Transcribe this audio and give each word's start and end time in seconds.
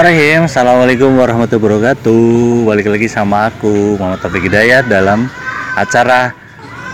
Bismillahirrahmanirrahim. 0.00 0.48
Assalamualaikum 0.48 1.10
warahmatullahi 1.12 1.60
wabarakatuh. 1.76 2.24
Balik 2.64 2.86
lagi 2.88 3.04
sama 3.04 3.52
aku 3.52 4.00
Muhammad 4.00 4.24
Taufik 4.24 4.48
Hidayat 4.48 4.88
dalam 4.88 5.28
acara 5.76 6.32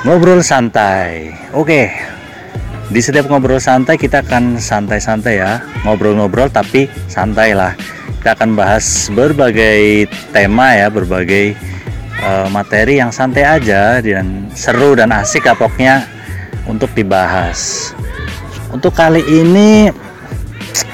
Ngobrol 0.02 0.42
Santai. 0.42 1.30
Oke 1.54 1.86
Di 2.90 2.98
setiap 2.98 3.30
ngobrol 3.30 3.62
santai 3.62 3.94
kita 3.94 4.26
akan 4.26 4.58
santai-santai 4.58 5.38
ya. 5.38 5.62
Ngobrol-ngobrol 5.86 6.50
tapi 6.50 6.90
santai 7.06 7.54
lah. 7.54 7.78
Kita 8.18 8.34
akan 8.34 8.58
bahas 8.58 9.06
berbagai 9.14 10.10
tema 10.34 10.74
ya 10.74 10.90
Berbagai 10.90 11.54
uh, 12.26 12.50
materi 12.50 12.98
yang 12.98 13.14
santai 13.14 13.46
aja 13.46 14.02
Dan 14.02 14.50
seru 14.50 14.98
dan 14.98 15.14
asik 15.14 15.46
kapoknya 15.46 16.10
Untuk 16.66 16.90
dibahas. 16.90 17.94
Untuk 18.74 18.98
kali 18.98 19.22
ini 19.30 19.94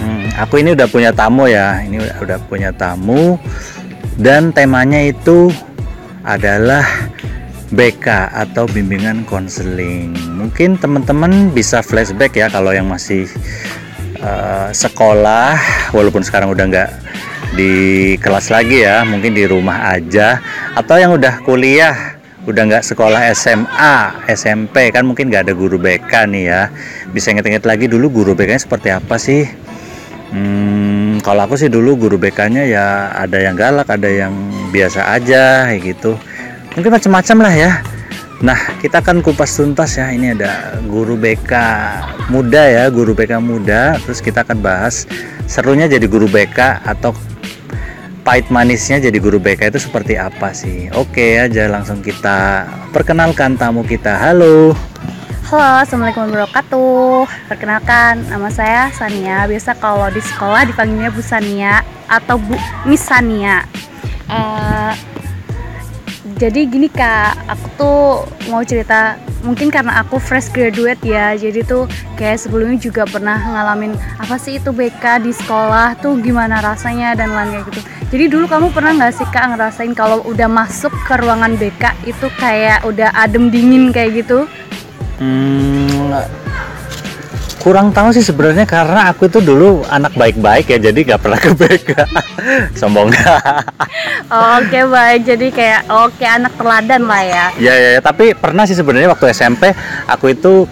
Hmm, 0.02 0.21
aku 0.38 0.60
ini 0.60 0.72
udah 0.72 0.88
punya 0.88 1.10
tamu 1.12 1.48
ya. 1.48 1.80
Ini 1.84 1.98
udah, 2.20 2.38
punya 2.48 2.70
tamu 2.72 3.36
dan 4.20 4.52
temanya 4.52 5.00
itu 5.00 5.48
adalah 6.22 6.84
BK 7.72 8.06
atau 8.30 8.68
bimbingan 8.68 9.24
konseling. 9.24 10.12
Mungkin 10.36 10.76
teman-teman 10.76 11.50
bisa 11.50 11.80
flashback 11.80 12.36
ya 12.36 12.52
kalau 12.52 12.70
yang 12.76 12.86
masih 12.86 13.24
uh, 14.20 14.68
sekolah, 14.68 15.56
walaupun 15.96 16.20
sekarang 16.20 16.52
udah 16.52 16.68
nggak 16.68 16.90
di 17.56 17.72
kelas 18.20 18.52
lagi 18.52 18.84
ya, 18.84 19.04
mungkin 19.08 19.32
di 19.32 19.48
rumah 19.48 19.96
aja, 19.96 20.40
atau 20.76 21.00
yang 21.00 21.16
udah 21.16 21.40
kuliah 21.44 22.20
udah 22.42 22.62
nggak 22.66 22.84
sekolah 22.84 23.22
SMA, 23.38 24.26
SMP 24.26 24.90
kan 24.90 25.06
mungkin 25.06 25.30
nggak 25.30 25.46
ada 25.48 25.54
guru 25.54 25.78
BK 25.80 26.28
nih 26.28 26.44
ya. 26.50 26.62
Bisa 27.14 27.32
inget-inget 27.32 27.64
lagi 27.64 27.86
dulu 27.88 28.10
guru 28.10 28.32
BK-nya 28.34 28.60
seperti 28.60 28.88
apa 28.92 29.16
sih? 29.16 29.46
Hmm, 30.32 31.20
kalau 31.20 31.44
aku 31.44 31.60
sih 31.60 31.68
dulu 31.68 32.08
guru 32.08 32.16
BK-nya 32.16 32.64
ya 32.64 33.12
ada 33.12 33.36
yang 33.36 33.52
galak, 33.52 33.84
ada 33.92 34.08
yang 34.08 34.32
biasa 34.72 35.12
aja 35.12 35.68
kayak 35.68 35.92
gitu. 35.92 36.16
Mungkin 36.72 36.88
macam-macam 36.88 37.36
lah 37.44 37.54
ya. 37.54 37.72
Nah, 38.40 38.58
kita 38.80 39.04
akan 39.04 39.20
kupas 39.20 39.54
tuntas 39.54 40.00
ya. 40.00 40.08
Ini 40.08 40.34
ada 40.34 40.80
guru 40.88 41.20
BK 41.20 41.52
muda 42.32 42.64
ya, 42.64 42.88
guru 42.88 43.12
BK 43.12 43.38
muda. 43.44 44.00
Terus 44.02 44.24
kita 44.24 44.42
akan 44.42 44.64
bahas 44.64 45.04
serunya 45.44 45.84
jadi 45.84 46.08
guru 46.08 46.26
BK 46.26 46.80
atau 46.80 47.12
pahit 48.24 48.48
manisnya 48.48 49.04
jadi 49.04 49.18
guru 49.20 49.36
BK 49.36 49.68
itu 49.68 49.84
seperti 49.84 50.16
apa 50.16 50.56
sih? 50.56 50.88
Oke 50.96 51.38
aja 51.38 51.68
langsung 51.68 52.00
kita 52.00 52.64
perkenalkan 52.90 53.60
tamu 53.60 53.84
kita. 53.84 54.16
Halo. 54.16 54.72
Halo, 55.52 55.84
Assalamualaikum 55.84 56.32
warahmatullahi 56.32 56.48
wabarakatuh. 56.48 57.20
Perkenalkan, 57.44 58.12
nama 58.24 58.48
saya 58.48 58.88
Sania. 58.96 59.44
Biasa 59.44 59.76
kalau 59.76 60.08
di 60.08 60.24
sekolah 60.24 60.64
dipanggilnya 60.64 61.12
Bu 61.12 61.20
Sania 61.20 61.84
Atau 62.08 62.40
Bu 62.40 62.56
Miss 62.88 63.04
Sania. 63.04 63.60
Uh, 64.32 64.96
Jadi 66.40 66.64
gini 66.72 66.88
kak, 66.88 67.36
aku 67.52 67.66
tuh 67.76 68.00
mau 68.48 68.64
cerita 68.64 69.20
Mungkin 69.44 69.68
karena 69.68 70.00
aku 70.00 70.16
fresh 70.16 70.48
graduate 70.56 71.04
ya. 71.04 71.36
Jadi 71.36 71.60
tuh 71.68 71.84
kayak 72.16 72.40
sebelumnya 72.40 72.80
juga 72.80 73.04
pernah 73.04 73.36
ngalamin 73.36 73.92
Apa 74.24 74.40
sih 74.40 74.56
itu 74.56 74.72
BK 74.72 75.20
di 75.20 75.36
sekolah 75.36 76.00
tuh 76.00 76.16
gimana 76.24 76.64
rasanya 76.64 77.12
dan 77.12 77.28
lain 77.28 77.60
kayak 77.60 77.64
gitu. 77.68 77.80
Jadi 78.08 78.24
dulu 78.32 78.48
kamu 78.48 78.72
pernah 78.72 78.96
nggak 78.96 79.20
sih 79.20 79.28
kak 79.28 79.52
ngerasain 79.52 79.92
kalau 79.92 80.24
udah 80.24 80.48
masuk 80.48 80.96
ke 81.04 81.12
ruangan 81.20 81.60
BK 81.60 82.08
Itu 82.08 82.32
kayak 82.40 82.88
udah 82.88 83.12
adem 83.12 83.52
dingin 83.52 83.92
kayak 83.92 84.24
gitu 84.24 84.48
Hmm, 85.22 86.10
kurang 87.62 87.94
tahu 87.94 88.10
sih 88.10 88.26
sebenarnya 88.26 88.66
karena 88.66 89.06
aku 89.06 89.30
itu 89.30 89.38
dulu 89.38 89.86
anak 89.86 90.18
baik-baik 90.18 90.66
ya 90.66 90.78
jadi 90.90 91.14
gak 91.14 91.22
pernah 91.22 91.38
ke 91.44 91.54
BK 91.54 91.90
sombong. 92.74 93.14
Oke 94.58 94.80
baik. 94.90 95.22
Jadi 95.22 95.46
kayak 95.54 95.86
oke 95.86 96.24
anak 96.26 96.56
teladan 96.58 97.06
lah 97.06 97.22
ya. 97.22 97.46
Ya 97.60 97.74
ya, 97.76 97.88
ya. 97.98 98.00
tapi 98.02 98.34
pernah 98.34 98.66
sih 98.66 98.74
sebenarnya 98.74 99.12
waktu 99.14 99.30
SMP 99.30 99.70
aku 100.10 100.34
itu 100.34 100.66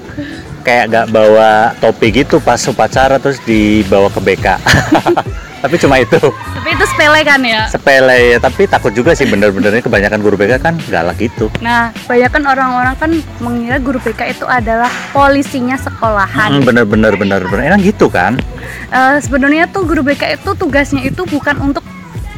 kayak 0.67 0.85
gak 0.91 1.07
bawa 1.15 1.73
topi 1.79 2.11
gitu 2.11 2.43
pas 2.43 2.61
upacara 2.67 3.17
terus 3.23 3.41
dibawa 3.45 4.13
ke 4.13 4.21
BK 4.21 4.47
tapi 5.61 5.77
cuma 5.77 6.01
itu. 6.01 6.17
Tapi 6.57 6.69
itu 6.73 6.85
sepele 6.89 7.21
kan 7.21 7.41
ya? 7.45 7.69
Sepele 7.69 8.37
ya 8.37 8.39
tapi 8.41 8.65
takut 8.65 8.93
juga 8.97 9.13
sih 9.13 9.29
bener-benernya 9.29 9.85
kebanyakan 9.85 10.21
guru 10.25 10.37
BK 10.41 10.61
kan 10.61 10.75
galak 10.89 11.21
gitu. 11.21 11.53
Nah 11.61 11.93
kebanyakan 12.05 12.43
orang-orang 12.49 12.95
kan 12.97 13.11
mengira 13.45 13.77
guru 13.77 14.01
BK 14.01 14.41
itu 14.41 14.45
adalah 14.49 14.89
polisinya 15.13 15.77
sekolahan. 15.77 16.61
Hmm, 16.61 16.65
bener-bener 16.65 17.13
bener-bener. 17.15 17.77
Emang 17.77 17.85
gitu 17.85 18.09
kan? 18.09 18.41
Uh, 18.89 19.21
sebenarnya 19.21 19.69
tuh 19.69 19.85
guru 19.85 20.01
BK 20.01 20.41
itu 20.41 20.51
tugasnya 20.57 21.05
itu 21.05 21.23
bukan 21.29 21.61
untuk 21.61 21.85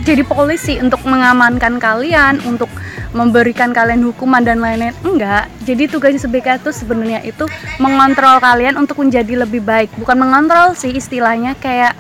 jadi 0.03 0.27
polisi 0.27 0.83
untuk 0.83 0.99
mengamankan 1.07 1.79
kalian 1.79 2.43
untuk 2.43 2.67
memberikan 3.15 3.71
kalian 3.71 4.03
hukuman 4.03 4.43
dan 4.43 4.59
lain-lain. 4.59 4.97
Enggak. 5.07 5.47
Jadi 5.63 5.87
tugasnya 5.87 6.27
BK 6.27 6.59
itu 6.59 6.71
sebenarnya 6.75 7.23
itu 7.23 7.47
mengontrol 7.79 8.43
kalian 8.43 8.75
untuk 8.81 8.99
menjadi 8.99 9.47
lebih 9.47 9.63
baik. 9.63 9.95
Bukan 9.95 10.19
mengontrol 10.19 10.75
sih 10.75 10.91
istilahnya 10.91 11.55
kayak 11.61 11.95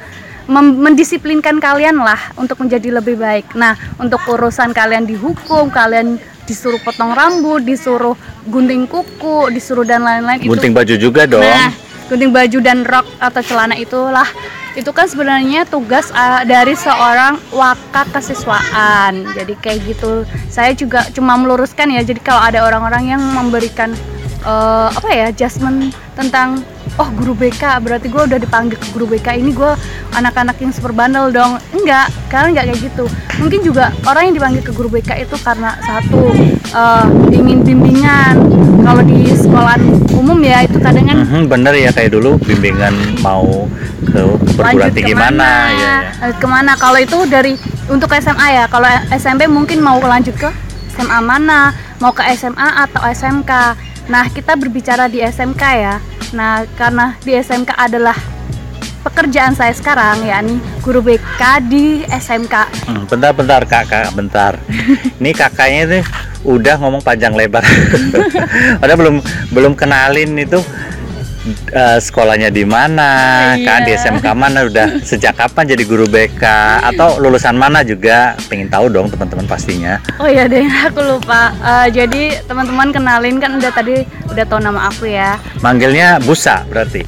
mendisiplinkan 0.61 1.57
kalian 1.57 1.97
lah 1.97 2.21
untuk 2.37 2.61
menjadi 2.61 3.01
lebih 3.01 3.17
baik. 3.17 3.57
Nah, 3.57 3.73
untuk 3.97 4.21
urusan 4.29 4.77
kalian 4.77 5.09
dihukum, 5.09 5.73
kalian 5.73 6.21
disuruh 6.45 6.79
potong 6.85 7.17
rambut, 7.17 7.65
disuruh 7.65 8.19
gunting 8.45 8.85
kuku, 8.85 9.49
disuruh 9.55 9.87
dan 9.87 10.05
lain-lain 10.05 10.43
Gunting 10.43 10.75
baju 10.77 10.95
juga 11.01 11.25
dong. 11.25 11.41
Nah, 11.41 11.73
gunting 12.13 12.35
baju 12.35 12.59
dan 12.61 12.85
rok 12.85 13.07
atau 13.17 13.41
celana 13.41 13.79
itulah 13.79 14.29
itu 14.73 14.89
kan 14.89 15.05
sebenarnya 15.05 15.69
tugas 15.69 16.09
uh, 16.17 16.45
dari 16.49 16.73
seorang 16.73 17.37
wakak 17.53 18.09
kesiswaan. 18.13 19.29
Jadi 19.37 19.55
kayak 19.61 19.79
gitu. 19.85 20.25
Saya 20.49 20.73
juga 20.73 21.05
cuma 21.13 21.37
meluruskan 21.37 21.93
ya. 21.93 22.01
Jadi 22.01 22.21
kalau 22.25 22.41
ada 22.41 22.65
orang-orang 22.65 23.13
yang 23.17 23.23
memberikan 23.37 23.93
uh, 24.49 24.89
apa 24.89 25.09
ya 25.13 25.25
adjustment 25.29 25.93
tentang 26.17 26.65
oh 27.03 27.11
guru 27.19 27.35
BK 27.35 27.83
berarti 27.83 28.07
gue 28.07 28.23
udah 28.23 28.39
dipanggil 28.39 28.79
ke 28.79 28.87
guru 28.95 29.11
BK 29.11 29.43
ini 29.43 29.51
gue 29.51 29.75
anak-anak 30.15 30.55
yang 30.63 30.71
super 30.71 30.95
bandel 30.95 31.35
dong. 31.35 31.59
Enggak 31.75 32.15
karena 32.31 32.55
enggak 32.55 32.65
kayak 32.71 32.81
gitu. 32.87 33.05
Mungkin 33.43 33.61
juga 33.67 33.91
orang 34.07 34.31
yang 34.31 34.35
dipanggil 34.39 34.63
ke 34.63 34.71
guru 34.71 34.87
BK 34.87 35.27
itu 35.27 35.35
karena 35.43 35.75
satu 35.83 36.31
uh, 36.71 37.07
ingin 37.35 37.67
bimbingan. 37.67 38.39
Kalau 38.83 39.03
di 39.03 39.31
sekolah 39.35 39.79
umum 40.15 40.39
ya 40.43 40.63
itu 40.63 40.79
kadang 40.79 41.07
kan 41.07 41.19
hmm, 41.23 41.45
bener 41.51 41.75
ya 41.75 41.91
kayak 41.91 42.15
dulu 42.15 42.39
bimbingan 42.43 42.95
mau 43.23 43.67
ke 44.03 44.23
perguruan 44.59 44.91
tinggi 44.91 45.15
mana 45.15 45.71
ya, 45.75 45.95
ya. 46.19 46.31
ke 46.39 46.47
mana. 46.47 46.79
Kalau 46.79 46.99
itu 47.03 47.19
dari 47.27 47.59
untuk 47.91 48.11
SMA 48.15 48.63
ya 48.63 48.65
kalau 48.71 48.87
SMP 49.11 49.51
mungkin 49.51 49.83
mau 49.83 49.99
lanjut 49.99 50.39
ke 50.39 50.51
SMA 50.95 51.19
mana 51.19 51.75
mau 51.99 52.15
ke 52.15 52.23
SMA 52.35 52.69
atau 52.87 53.03
SMK 53.07 53.51
nah 54.13 54.29
kita 54.29 54.53
berbicara 54.61 55.09
di 55.09 55.25
SMK 55.25 55.65
ya 55.81 55.97
Nah, 56.33 56.65
karena 56.81 57.13
di 57.21 57.37
SMK 57.37 57.77
adalah 57.77 58.17
pekerjaan 59.05 59.53
saya 59.53 59.75
sekarang 59.77 60.25
yakni 60.25 60.57
guru 60.81 61.05
BK 61.05 61.43
di 61.69 62.01
SMK. 62.09 62.55
Hmm, 62.89 63.05
bentar 63.05 63.37
bentar 63.37 63.61
kakak, 63.69 64.17
bentar. 64.17 64.57
Ini 65.21 65.31
kakaknya 65.37 65.81
itu 65.85 65.99
udah 66.49 66.81
ngomong 66.81 67.05
panjang 67.05 67.37
lebar. 67.37 67.61
Padahal 68.81 68.99
belum 68.99 69.17
belum 69.53 69.73
kenalin 69.77 70.41
itu 70.41 70.65
uh, 71.75 71.99
sekolahnya 71.99 72.49
di 72.55 72.63
mana, 72.63 73.11
iya. 73.55 73.67
kan 73.67 73.81
di 73.85 73.93
SMK 73.95 74.27
mana, 74.35 74.67
udah 74.67 75.03
sejak 75.03 75.35
kapan 75.39 75.75
jadi 75.75 75.83
guru 75.87 76.07
BK 76.07 76.45
atau 76.95 77.19
lulusan 77.19 77.59
mana 77.59 77.83
juga, 77.83 78.39
pengen 78.47 78.71
tahu 78.71 78.89
dong 78.89 79.11
teman-teman 79.11 79.47
pastinya. 79.47 79.99
Oh 80.23 80.29
iya 80.31 80.47
deh, 80.47 80.65
aku 80.87 81.01
lupa. 81.03 81.55
Uh, 81.61 81.87
jadi 81.91 82.43
teman-teman 82.47 82.95
kenalin 82.95 83.37
kan 83.43 83.59
udah 83.59 83.73
tadi 83.75 84.07
udah 84.31 84.45
tahu 84.47 84.61
nama 84.63 84.89
aku 84.89 85.11
ya. 85.11 85.37
Manggilnya 85.61 86.23
Busa 86.23 86.65
berarti. 86.71 87.05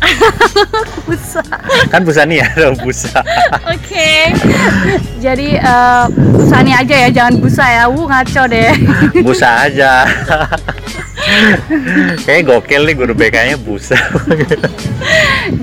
busa. 1.09 1.45
Kan 1.89 2.03
Busani 2.05 2.41
ya, 2.43 2.49
dong 2.59 2.77
Busa. 2.83 3.21
Oke. 3.75 3.75
Okay. 3.81 4.21
Jadi 5.23 5.57
uh, 5.59 6.11
Busani 6.11 6.73
aja 6.75 6.95
ya, 7.07 7.09
jangan 7.11 7.35
Busa 7.41 7.65
ya. 7.65 7.85
Wuh 7.89 8.07
ngaco 8.07 8.43
deh. 8.51 8.73
Busa 9.23 9.69
aja. 9.69 10.05
Kayak 12.27 12.43
gokil 12.49 12.83
nih 12.85 12.95
guru 12.97 13.13
BK-nya 13.17 13.57
busa. 13.61 13.97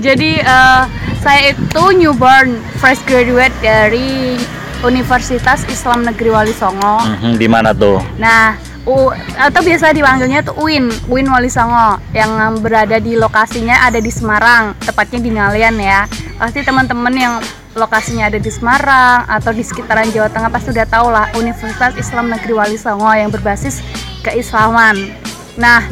Jadi 0.04 0.42
uh, 0.42 0.84
saya 1.22 1.54
itu 1.54 1.82
newborn 1.94 2.58
fresh 2.82 3.02
graduate 3.06 3.54
dari 3.62 4.38
Universitas 4.82 5.62
Islam 5.70 6.02
Negeri 6.02 6.30
Wali 6.34 6.54
Songo. 6.54 6.98
Mm-hmm, 7.06 7.32
di 7.38 7.46
mana 7.46 7.70
tuh? 7.70 8.02
Nah, 8.18 8.58
U, 8.82 9.14
atau 9.38 9.62
biasa 9.62 9.94
dipanggilnya 9.94 10.42
tuh 10.42 10.58
UIN, 10.58 10.90
UIN 11.06 11.30
Wali 11.30 11.46
Songo 11.46 12.02
yang 12.10 12.58
berada 12.58 12.98
di 12.98 13.14
lokasinya 13.14 13.86
ada 13.86 14.02
di 14.02 14.10
Semarang, 14.10 14.74
tepatnya 14.82 15.22
di 15.22 15.30
Ngalian 15.30 15.78
ya. 15.78 16.10
Pasti 16.34 16.66
teman-teman 16.66 17.14
yang 17.14 17.34
lokasinya 17.78 18.26
ada 18.26 18.42
di 18.42 18.50
Semarang 18.50 19.22
atau 19.30 19.54
di 19.54 19.62
sekitaran 19.62 20.10
Jawa 20.10 20.28
Tengah 20.34 20.50
pasti 20.50 20.74
udah 20.74 20.86
tahu 20.90 21.08
lah 21.14 21.30
Universitas 21.38 21.94
Islam 21.94 22.34
Negeri 22.34 22.52
Wali 22.58 22.76
Songo 22.76 23.08
yang 23.14 23.30
berbasis 23.30 23.78
keislaman. 24.26 25.14
Nah, 25.60 25.84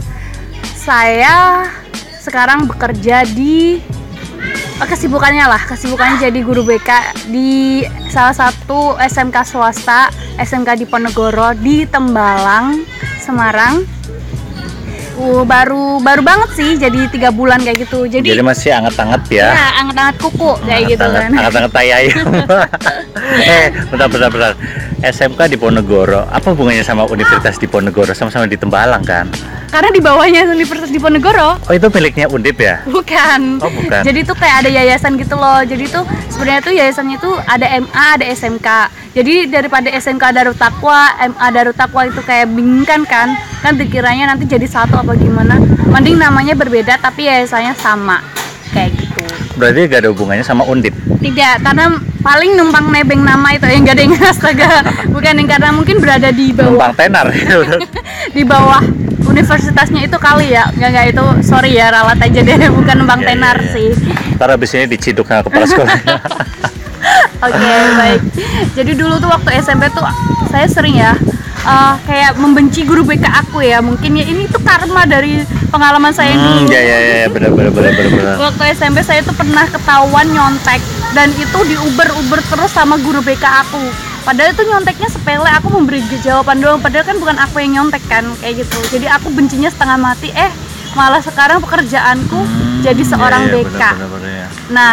saya 0.76 1.68
sekarang 2.20 2.68
bekerja 2.68 3.24
di 3.24 3.80
eh, 4.80 4.86
kesibukannya 4.88 5.44
lah 5.48 5.62
kesibukannya 5.64 6.20
jadi 6.20 6.40
guru 6.44 6.64
BK 6.68 6.90
di 7.32 7.84
salah 8.12 8.36
satu 8.36 9.00
SMK 9.00 9.36
swasta 9.44 10.12
SMK 10.36 10.84
di 10.84 10.84
Ponegoro 10.84 11.56
di 11.56 11.88
Tembalang 11.88 12.84
Semarang 13.20 13.99
uh, 15.20 15.44
baru 15.44 16.00
baru 16.00 16.22
banget 16.24 16.50
sih 16.56 16.70
jadi 16.80 17.06
tiga 17.12 17.28
bulan 17.28 17.60
kayak 17.60 17.84
gitu 17.84 18.08
Jadi, 18.08 18.24
jadi, 18.24 18.40
masih 18.40 18.72
anget-anget 18.72 19.22
ya. 19.28 19.48
ya 19.52 19.68
anget-anget 19.84 20.16
kuku 20.16 20.52
kayak 20.64 20.82
gitu 20.88 21.04
kan 21.04 21.28
Anget-anget 21.28 21.72
tai 21.76 21.90
ayam. 21.92 22.26
eh, 23.44 23.66
bentar, 23.92 24.08
bentar, 24.08 24.28
bentar. 24.32 24.52
SMK 25.00 25.40
di 25.48 25.56
Ponegoro. 25.56 26.28
Apa 26.28 26.52
hubungannya 26.52 26.84
sama 26.84 27.04
Universitas 27.08 27.56
di 27.56 27.68
Ponegoro? 27.68 28.12
Sama-sama 28.12 28.48
di 28.48 28.56
Tembalang 28.56 29.04
kan? 29.04 29.28
Karena 29.70 29.88
di 29.88 30.02
bawahnya 30.02 30.50
Universitas 30.50 30.90
di 30.90 30.98
Ponegoro 30.98 31.56
Oh, 31.62 31.72
itu 31.72 31.86
miliknya 31.88 32.26
Undip 32.26 32.58
ya? 32.58 32.82
bukan. 32.84 33.62
Oh, 33.62 33.70
bukan. 33.70 34.02
Jadi 34.02 34.26
tuh 34.26 34.34
kayak 34.34 34.66
ada 34.66 34.70
yayasan 34.70 35.14
gitu 35.16 35.38
loh. 35.38 35.62
Jadi 35.62 35.86
tuh 35.86 36.02
sebenarnya 36.28 36.60
tuh 36.60 36.74
yayasannya 36.74 37.16
tuh 37.16 37.34
ada 37.46 37.66
MA, 37.78 38.04
ada 38.18 38.26
SMK. 38.26 38.68
Jadi 39.10 39.34
daripada 39.46 39.90
SMK 39.90 40.24
Darut 40.30 40.58
Takwa, 40.58 41.14
MA 41.18 41.46
Darut 41.50 41.74
Takwa 41.74 42.06
itu 42.06 42.20
kayak 42.20 42.50
bingungkan 42.50 43.06
kan? 43.06 43.34
Kan 43.62 43.78
dikiranya 43.78 44.34
nanti 44.34 44.46
jadi 44.46 44.66
satu 44.66 44.98
apa 44.98 45.14
gimana? 45.14 45.58
Mending 45.86 46.18
namanya 46.18 46.54
berbeda 46.54 46.98
tapi 46.98 47.26
yayasannya 47.26 47.74
sama. 47.76 48.22
Kayak 48.70 48.90
gitu. 48.98 49.22
Berarti 49.58 49.80
gak 49.90 50.00
ada 50.06 50.10
hubungannya 50.14 50.44
sama 50.46 50.62
Undip. 50.64 50.94
Tidak, 51.20 51.54
karena 51.60 51.90
paling 52.22 52.54
numpang 52.54 52.86
nebeng 52.94 53.22
nama 53.26 53.52
itu 53.52 53.66
yang 53.66 53.82
gak 53.82 53.96
ada 53.98 54.02
yang 54.06 54.14
astaga. 54.30 54.70
Bukan 55.10 55.32
yang 55.42 55.48
karena 55.50 55.68
mungkin 55.74 55.96
berada 55.98 56.30
di 56.30 56.54
bawah 56.54 56.70
Numpang 56.70 56.94
tenar. 56.96 57.26
di 58.36 58.42
bawah 58.46 58.82
universitasnya 59.26 60.06
itu 60.06 60.16
kali 60.18 60.54
ya. 60.54 60.70
Enggak 60.74 60.88
enggak 60.94 61.06
itu 61.12 61.24
sorry 61.46 61.70
ya 61.76 61.90
ralat 61.90 62.18
aja 62.18 62.40
deh 62.40 62.56
bukan 62.78 62.94
numpang 63.04 63.20
Iya, 63.22 63.26
iya, 63.26 63.30
tenar 63.36 63.56
iya. 63.58 63.72
sih. 63.74 63.88
Ntar 64.38 64.48
abis 64.54 64.70
ini 64.78 64.86
diciduk 64.90 65.26
sama 65.26 65.42
kepala 65.46 65.66
sekolah. 65.66 65.94
Oke 67.40 67.72
baik. 67.96 68.20
Jadi 68.76 68.92
dulu 68.94 69.16
tuh 69.16 69.30
waktu 69.32 69.60
SMP 69.60 69.88
tuh 69.92 70.04
saya 70.52 70.66
sering 70.68 71.00
ya 71.00 71.16
eh, 71.62 71.94
kayak 72.04 72.32
membenci 72.40 72.84
guru 72.84 73.02
BK 73.04 73.26
aku 73.26 73.60
ya. 73.60 73.78
Mungkin 73.80 74.16
ya 74.16 74.24
ini 74.24 74.46
tuh 74.48 74.60
karma 74.62 75.04
dari 75.04 75.42
pengalaman 75.68 76.12
saya 76.12 76.34
hmm, 76.34 76.66
dulu. 76.66 76.72
ya 76.72 76.80
ya 76.80 76.98
ya, 76.98 77.26
benar 77.30 77.50
benar 77.52 77.72
benar 77.72 77.92
benar. 77.96 78.34
Waktu 78.38 78.62
SMP 78.74 78.98
saya 79.02 79.20
tuh 79.22 79.34
pernah 79.36 79.64
ketahuan 79.68 80.26
nyontek 80.30 80.80
dan 81.12 81.30
itu 81.36 81.58
diuber-uber 81.66 82.40
terus 82.46 82.70
sama 82.72 82.96
guru 83.00 83.20
BK 83.20 83.44
aku. 83.44 83.82
Padahal 84.20 84.52
itu 84.52 84.62
nyonteknya 84.68 85.08
sepele, 85.08 85.48
aku 85.48 85.72
memberi 85.72 86.04
jawaban 86.20 86.60
doang. 86.60 86.78
Padahal 86.84 87.08
kan 87.08 87.16
bukan 87.16 87.40
aku 87.40 87.56
yang 87.64 87.72
nyontek 87.80 88.04
kan, 88.04 88.28
kayak 88.44 88.62
gitu. 88.62 88.78
Jadi 88.92 89.08
aku 89.08 89.32
bencinya 89.32 89.72
setengah 89.72 89.96
mati. 89.96 90.28
Eh, 90.36 90.52
malah 90.92 91.24
sekarang 91.24 91.62
pekerjaanku 91.64 92.36
Hmm, 92.36 92.84
jadi 92.84 93.00
iya, 93.00 93.10
seorang 93.16 93.42
iya, 93.48 93.52
BK. 93.64 93.70
benar, 93.72 93.94
benar, 93.96 94.08
benar, 94.12 94.30
ya. 94.30 94.46
Nah, 94.70 94.92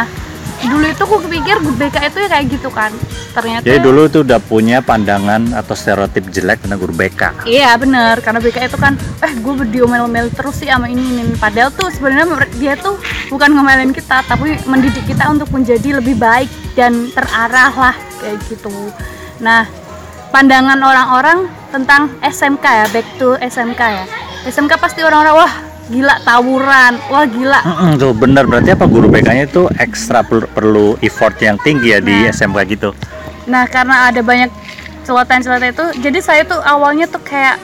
dulu 0.65 0.85
itu 0.89 1.01
aku 1.05 1.15
pikir 1.29 1.61
BK 1.61 1.95
itu 2.09 2.17
ya 2.25 2.29
kayak 2.33 2.45
gitu 2.49 2.69
kan. 2.73 2.89
Ternyata 3.37 3.61
Jadi 3.69 3.77
dulu 3.85 4.09
tuh 4.09 4.25
udah 4.25 4.41
punya 4.41 4.81
pandangan 4.81 5.53
atau 5.53 5.77
stereotip 5.77 6.25
jelek 6.33 6.65
tentang 6.65 6.81
guru 6.81 6.93
BK. 6.97 7.45
Iya 7.45 7.77
bener, 7.77 8.17
karena 8.25 8.41
BK 8.41 8.73
itu 8.73 8.77
kan, 8.81 8.97
eh 9.21 9.33
gue 9.37 9.53
berdiomel-momel 9.53 10.33
terus 10.33 10.57
sih 10.57 10.69
sama 10.73 10.89
ini, 10.89 11.21
ini. 11.21 11.37
Padahal 11.37 11.69
tuh 11.69 11.93
sebenarnya 11.93 12.25
dia 12.57 12.73
tuh 12.73 12.97
bukan 13.29 13.53
ngomelin 13.53 13.93
kita, 13.93 14.25
tapi 14.25 14.57
mendidik 14.65 15.05
kita 15.05 15.29
untuk 15.29 15.53
menjadi 15.53 16.01
lebih 16.01 16.17
baik 16.17 16.49
dan 16.73 17.13
terarah 17.13 17.73
lah 17.77 17.95
kayak 18.17 18.41
gitu. 18.49 18.73
Nah, 19.37 19.69
pandangan 20.33 20.81
orang-orang 20.81 21.45
tentang 21.69 22.09
SMK 22.25 22.65
ya, 22.65 22.85
back 22.89 23.07
to 23.21 23.37
SMK 23.37 23.81
ya. 23.85 24.05
SMK 24.49 24.73
pasti 24.81 25.05
orang-orang 25.05 25.45
wah 25.45 25.53
gila 25.87 26.19
tawuran, 26.21 26.99
wah 27.07 27.23
gila. 27.23 27.59
Mm-mm, 27.61 27.91
tuh 27.95 28.11
benar 28.11 28.43
berarti 28.43 28.75
apa 28.75 28.85
guru 28.85 29.07
BK-nya 29.07 29.47
itu 29.47 29.71
ekstra 29.73 30.19
per- 30.19 30.47
perlu 30.47 30.99
effort 30.99 31.39
yang 31.39 31.55
tinggi 31.57 31.95
ya 31.95 31.99
di 31.99 32.11
Nah. 32.21 32.29
SMK 32.29 32.57
gitu. 32.67 32.89
Nah, 33.47 33.63
karena 33.65 34.11
ada 34.11 34.19
banyak 34.19 34.51
celotehan-celotehan 35.01 35.71
itu, 35.71 35.85
jadi 36.03 36.19
saya 36.19 36.41
tuh 36.43 36.59
awalnya 36.59 37.07
tuh 37.07 37.23
kayak 37.23 37.55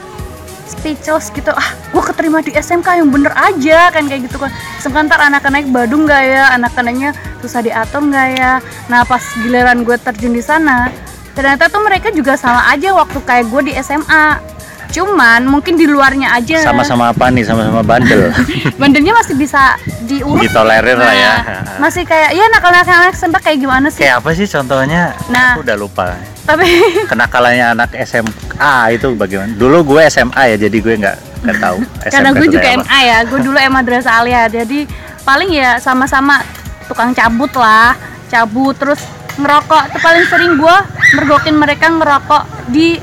speechless 0.64 1.28
gitu. 1.28 1.52
Ah, 1.52 1.68
gue 1.92 2.00
keterima 2.02 2.40
di 2.40 2.50
SMK 2.50 2.96
yang 2.96 3.12
bener 3.12 3.36
aja 3.36 3.92
kan 3.92 4.08
kayak 4.08 4.24
gitu 4.24 4.40
kan. 4.40 4.48
SMK 4.80 4.96
ntar 5.04 5.20
anak-anak 5.20 5.68
badung 5.68 6.08
nggak 6.08 6.22
ya, 6.24 6.44
anak-anaknya 6.56 7.12
susah 7.38 7.60
diatur 7.60 8.00
nggak 8.00 8.28
ya. 8.34 8.52
Nah, 8.88 9.04
pas 9.04 9.20
giliran 9.36 9.84
gue 9.84 10.00
terjun 10.00 10.32
di 10.32 10.40
sana, 10.40 10.88
ternyata 11.32 11.68
tuh 11.68 11.84
mereka 11.84 12.08
juga 12.08 12.32
sama 12.34 12.64
aja 12.72 12.96
waktu 12.96 13.20
kayak 13.20 13.52
gue 13.52 13.60
di 13.68 13.72
SMA. 13.76 14.53
Cuman 14.94 15.50
mungkin 15.50 15.74
di 15.74 15.90
luarnya 15.90 16.38
aja. 16.38 16.62
Sama-sama 16.62 17.10
apa 17.10 17.26
nih? 17.34 17.42
Sama-sama 17.42 17.82
bandel. 17.82 18.30
Bandelnya 18.80 19.10
masih 19.18 19.34
bisa 19.34 19.74
diurus. 20.06 20.46
Ditolerir 20.46 20.94
lah 20.94 21.14
ya. 21.14 21.34
Nah, 21.42 21.76
Masih 21.82 22.06
kayak, 22.06 22.30
ya 22.30 22.46
nakal-nakal 22.54 22.94
anak 23.02 23.18
SMK 23.18 23.42
kayak 23.42 23.58
gimana 23.58 23.86
sih? 23.90 24.06
Kayak 24.06 24.22
apa 24.22 24.30
sih 24.38 24.46
contohnya? 24.46 25.18
Nah. 25.34 25.58
Aku 25.58 25.66
udah 25.66 25.74
lupa. 25.74 26.14
Tapi 26.46 26.66
Kenakalannya 27.10 27.74
anak 27.74 27.90
SMA 28.06 28.76
itu 28.94 29.18
bagaimana? 29.18 29.50
Dulu 29.58 29.82
gue 29.82 30.06
SMA 30.06 30.42
ya, 30.54 30.56
jadi 30.70 30.76
gue 30.78 30.94
nggak 31.02 31.16
nggak 31.42 31.58
tahu. 31.58 31.78
karena 32.14 32.30
gue 32.30 32.46
juga. 32.46 32.68
MA 32.78 32.98
ya 33.02 33.18
gue 33.26 33.38
dulu 33.42 33.58
MA 33.58 33.70
Madrasah 33.82 34.22
Alia 34.22 34.46
jadi 34.46 34.86
paling 35.26 35.50
ya 35.50 35.80
sama-sama 35.82 36.40
tukang 36.86 37.16
cabut 37.16 37.50
lah 37.56 37.96
cabut 38.28 38.76
terus 38.76 39.00
ngerokok 39.34 39.82
itu 39.90 39.98
paling 39.98 40.24
sering 40.30 40.52
gue 40.60 40.76
mergokin 41.18 41.56
mereka 41.58 41.90
ngerokok 41.90 42.70
di 42.70 43.00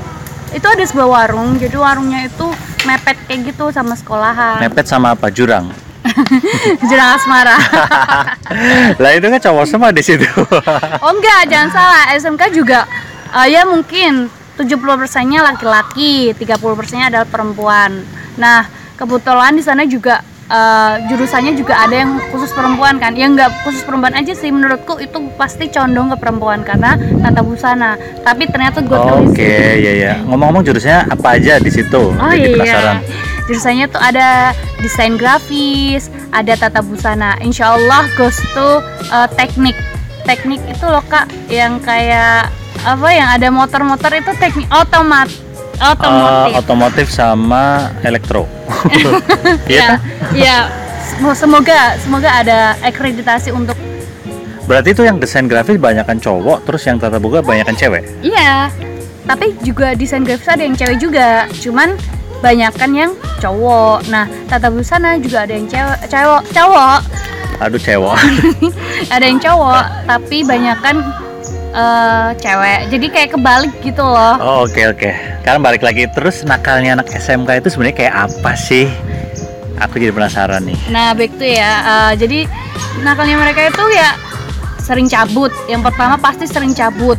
itu 0.52 0.66
ada 0.68 0.84
sebuah 0.84 1.08
warung 1.08 1.56
jadi 1.56 1.76
warungnya 1.76 2.28
itu 2.28 2.46
mepet 2.84 3.16
kayak 3.28 3.52
gitu 3.52 3.72
sama 3.72 3.96
sekolahan 3.96 4.60
Mepet 4.60 4.86
sama 4.86 5.14
apa? 5.16 5.32
Jurang. 5.32 5.72
Jurang 6.88 7.10
Asmara 7.14 7.56
lah 9.02 9.10
itu 9.14 9.26
kan 9.26 9.40
cowok 9.40 9.64
semua 9.70 9.90
di 9.94 10.02
situ. 10.02 10.26
oh 11.04 11.10
enggak 11.14 11.46
jangan 11.48 11.70
salah 11.70 12.02
SMK 12.12 12.42
juga 12.52 12.84
eh, 13.32 13.48
ya 13.54 13.62
mungkin 13.64 14.28
70 14.58 15.00
persennya 15.00 15.40
laki-laki 15.46 16.36
30 16.36 16.78
persennya 16.78 17.06
adalah 17.08 17.28
perempuan 17.28 18.04
nah 18.36 18.66
kebetulan 18.98 19.54
di 19.56 19.62
sana 19.64 19.86
juga 19.86 20.20
eh, 20.50 20.94
jurusannya 21.06 21.52
juga 21.54 21.78
ada 21.86 21.94
yang 22.02 22.18
khusus 22.32 22.50
perempuan 22.50 22.98
kan 22.98 23.14
yang 23.14 23.36
enggak 23.36 23.52
khusus 23.62 23.82
perempuan 23.86 24.14
aja 24.16 24.32
sih 24.34 24.50
menurutku 24.50 24.98
itu 24.98 25.18
pasti 25.38 25.68
condong 25.70 26.10
ke 26.12 26.16
perempuan 26.18 26.62
karena 26.66 26.96
tata 26.96 27.40
busana 27.44 27.94
tapi 28.22 28.46
ternyata 28.48 28.82
gue 28.82 28.96
Oke, 28.96 29.08
tulis 29.08 29.34
ya 29.82 29.92
ya. 29.92 30.14
Ngomong-ngomong 30.26 30.62
jurusnya 30.64 31.06
apa 31.10 31.36
aja 31.38 31.58
di 31.58 31.70
situ? 31.70 32.12
Oh 32.14 32.30
Jadi 32.32 32.42
iya, 32.42 32.54
penasaran. 32.54 32.96
jurusannya 33.50 33.86
tuh 33.90 34.00
ada 34.02 34.28
desain 34.78 35.14
grafis, 35.18 36.08
ada 36.30 36.54
tata 36.54 36.80
busana. 36.80 37.36
Insya 37.42 37.74
Allah 37.74 38.06
goes 38.14 38.38
to 38.54 38.80
uh, 39.10 39.28
teknik. 39.34 39.74
Teknik 40.22 40.62
itu 40.70 40.86
loh 40.86 41.02
kak, 41.10 41.26
yang 41.50 41.82
kayak 41.82 42.46
apa 42.86 43.08
yang 43.10 43.28
ada 43.34 43.50
motor-motor 43.50 44.14
itu 44.14 44.30
teknik 44.38 44.70
otomat, 44.70 45.26
Otomotif. 45.82 46.54
otomotif 46.56 47.06
sama 47.10 47.64
elektro. 48.00 48.46
Iya 49.66 49.68
ya, 49.68 49.86
kan? 49.88 49.98
ya. 50.32 50.56
Sem- 51.02 51.34
Semoga 51.34 51.98
semoga 51.98 52.30
ada 52.32 52.58
akreditasi 52.80 53.50
untuk 53.50 53.74
Berarti 54.62 54.94
itu 54.94 55.02
yang 55.02 55.18
desain 55.18 55.44
grafis 55.44 55.74
banyakan 55.74 56.16
cowok, 56.16 56.62
terus 56.62 56.86
yang 56.86 56.94
tata 56.96 57.18
boga 57.18 57.42
banyakan 57.42 57.74
cewek. 57.74 58.06
iya. 58.22 58.70
Tapi 59.22 59.54
juga 59.62 59.94
desain 59.94 60.22
grafis 60.22 60.46
ada 60.46 60.62
yang 60.62 60.74
cewek 60.74 60.98
juga, 60.98 61.46
cuman 61.60 61.98
banyakan 62.38 62.90
yang 62.90 63.10
cowok. 63.38 64.06
Nah, 64.06 64.26
tata 64.46 64.66
busana 64.66 65.18
juga 65.18 65.46
ada 65.46 65.54
yang 65.54 65.66
cewek, 65.66 65.98
cewek, 66.06 66.42
cowok. 66.50 66.98
Aduh 67.58 67.78
cewek. 67.78 68.18
ada 69.14 69.24
yang 69.24 69.38
cowok 69.38 69.82
tapi 70.04 70.42
banyakan 70.42 71.06
eh, 71.72 72.28
cewek. 72.38 72.80
Jadi 72.88 73.06
kayak 73.08 73.30
kebalik 73.32 73.74
gitu 73.80 74.04
loh. 74.04 74.34
Oh, 74.38 74.56
oke 74.64 74.82
oke. 74.92 75.10
Sekarang 75.40 75.60
balik 75.60 75.82
lagi. 75.82 76.06
Terus 76.12 76.44
nakalnya 76.44 76.94
anak 76.94 77.08
SMK 77.10 77.64
itu 77.64 77.68
sebenarnya 77.72 77.96
kayak 77.96 78.14
apa 78.30 78.52
sih? 78.54 78.86
Aku 79.80 79.98
jadi 79.98 80.14
penasaran 80.14 80.62
nih. 80.62 80.78
nah 80.94 81.10
back 81.10 81.34
to 81.34 81.44
ya. 81.44 81.72
Eh, 81.82 82.12
jadi 82.20 82.38
nakalnya 83.02 83.34
mereka 83.34 83.66
itu 83.66 83.84
ya 83.90 84.14
sering 84.78 85.08
cabut. 85.08 85.50
Yang 85.66 85.90
pertama 85.90 86.14
pasti 86.16 86.44
sering 86.46 86.70
cabut. 86.70 87.18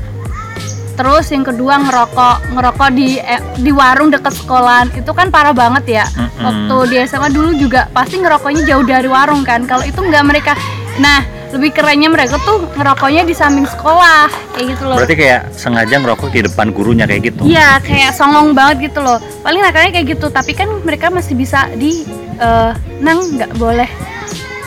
Terus 0.93 1.25
yang 1.33 1.41
kedua 1.41 1.81
ngerokok. 1.81 2.53
Ngerokok 2.53 2.89
di 2.93 3.17
eh, 3.17 3.41
di 3.57 3.73
warung 3.73 4.13
dekat 4.13 4.37
sekolahan. 4.37 4.93
Itu 4.93 5.11
kan 5.11 5.27
parah 5.27 5.51
banget 5.51 5.99
ya. 6.01 6.05
Mm-mm. 6.13 6.45
waktu 6.45 6.75
di 6.87 6.95
SMA 7.03 7.33
dulu 7.33 7.51
juga 7.57 7.89
pasti 7.91 8.21
ngerokoknya 8.21 8.61
jauh 8.63 8.85
dari 8.85 9.09
warung 9.09 9.41
kan. 9.43 9.65
Kalau 9.65 9.83
itu 9.83 9.99
nggak 9.99 10.23
mereka. 10.23 10.53
Nah 11.01 11.25
lebih 11.53 11.69
kerennya 11.69 12.09
mereka 12.09 12.41
tuh 12.41 12.65
ngerokoknya 12.73 13.23
di 13.23 13.35
samping 13.37 13.69
sekolah 13.69 14.25
kayak 14.57 14.73
gitu 14.73 14.83
loh 14.89 14.97
Berarti 14.97 15.15
kayak 15.15 15.41
sengaja 15.53 15.95
ngerokok 16.01 16.29
di 16.33 16.41
depan 16.49 16.73
gurunya 16.73 17.05
kayak 17.05 17.29
gitu. 17.29 17.45
Iya, 17.45 17.77
kayak 17.79 18.11
songong 18.17 18.57
banget 18.57 18.89
gitu 18.89 19.05
loh. 19.05 19.21
Paling 19.45 19.61
nakalnya 19.61 19.93
kayak 19.93 20.17
gitu, 20.17 20.27
tapi 20.33 20.57
kan 20.57 20.65
mereka 20.81 21.13
masih 21.13 21.37
bisa 21.37 21.69
di 21.77 22.03
eh, 22.37 22.71
nang 22.99 23.21
nggak 23.37 23.53
boleh. 23.55 23.85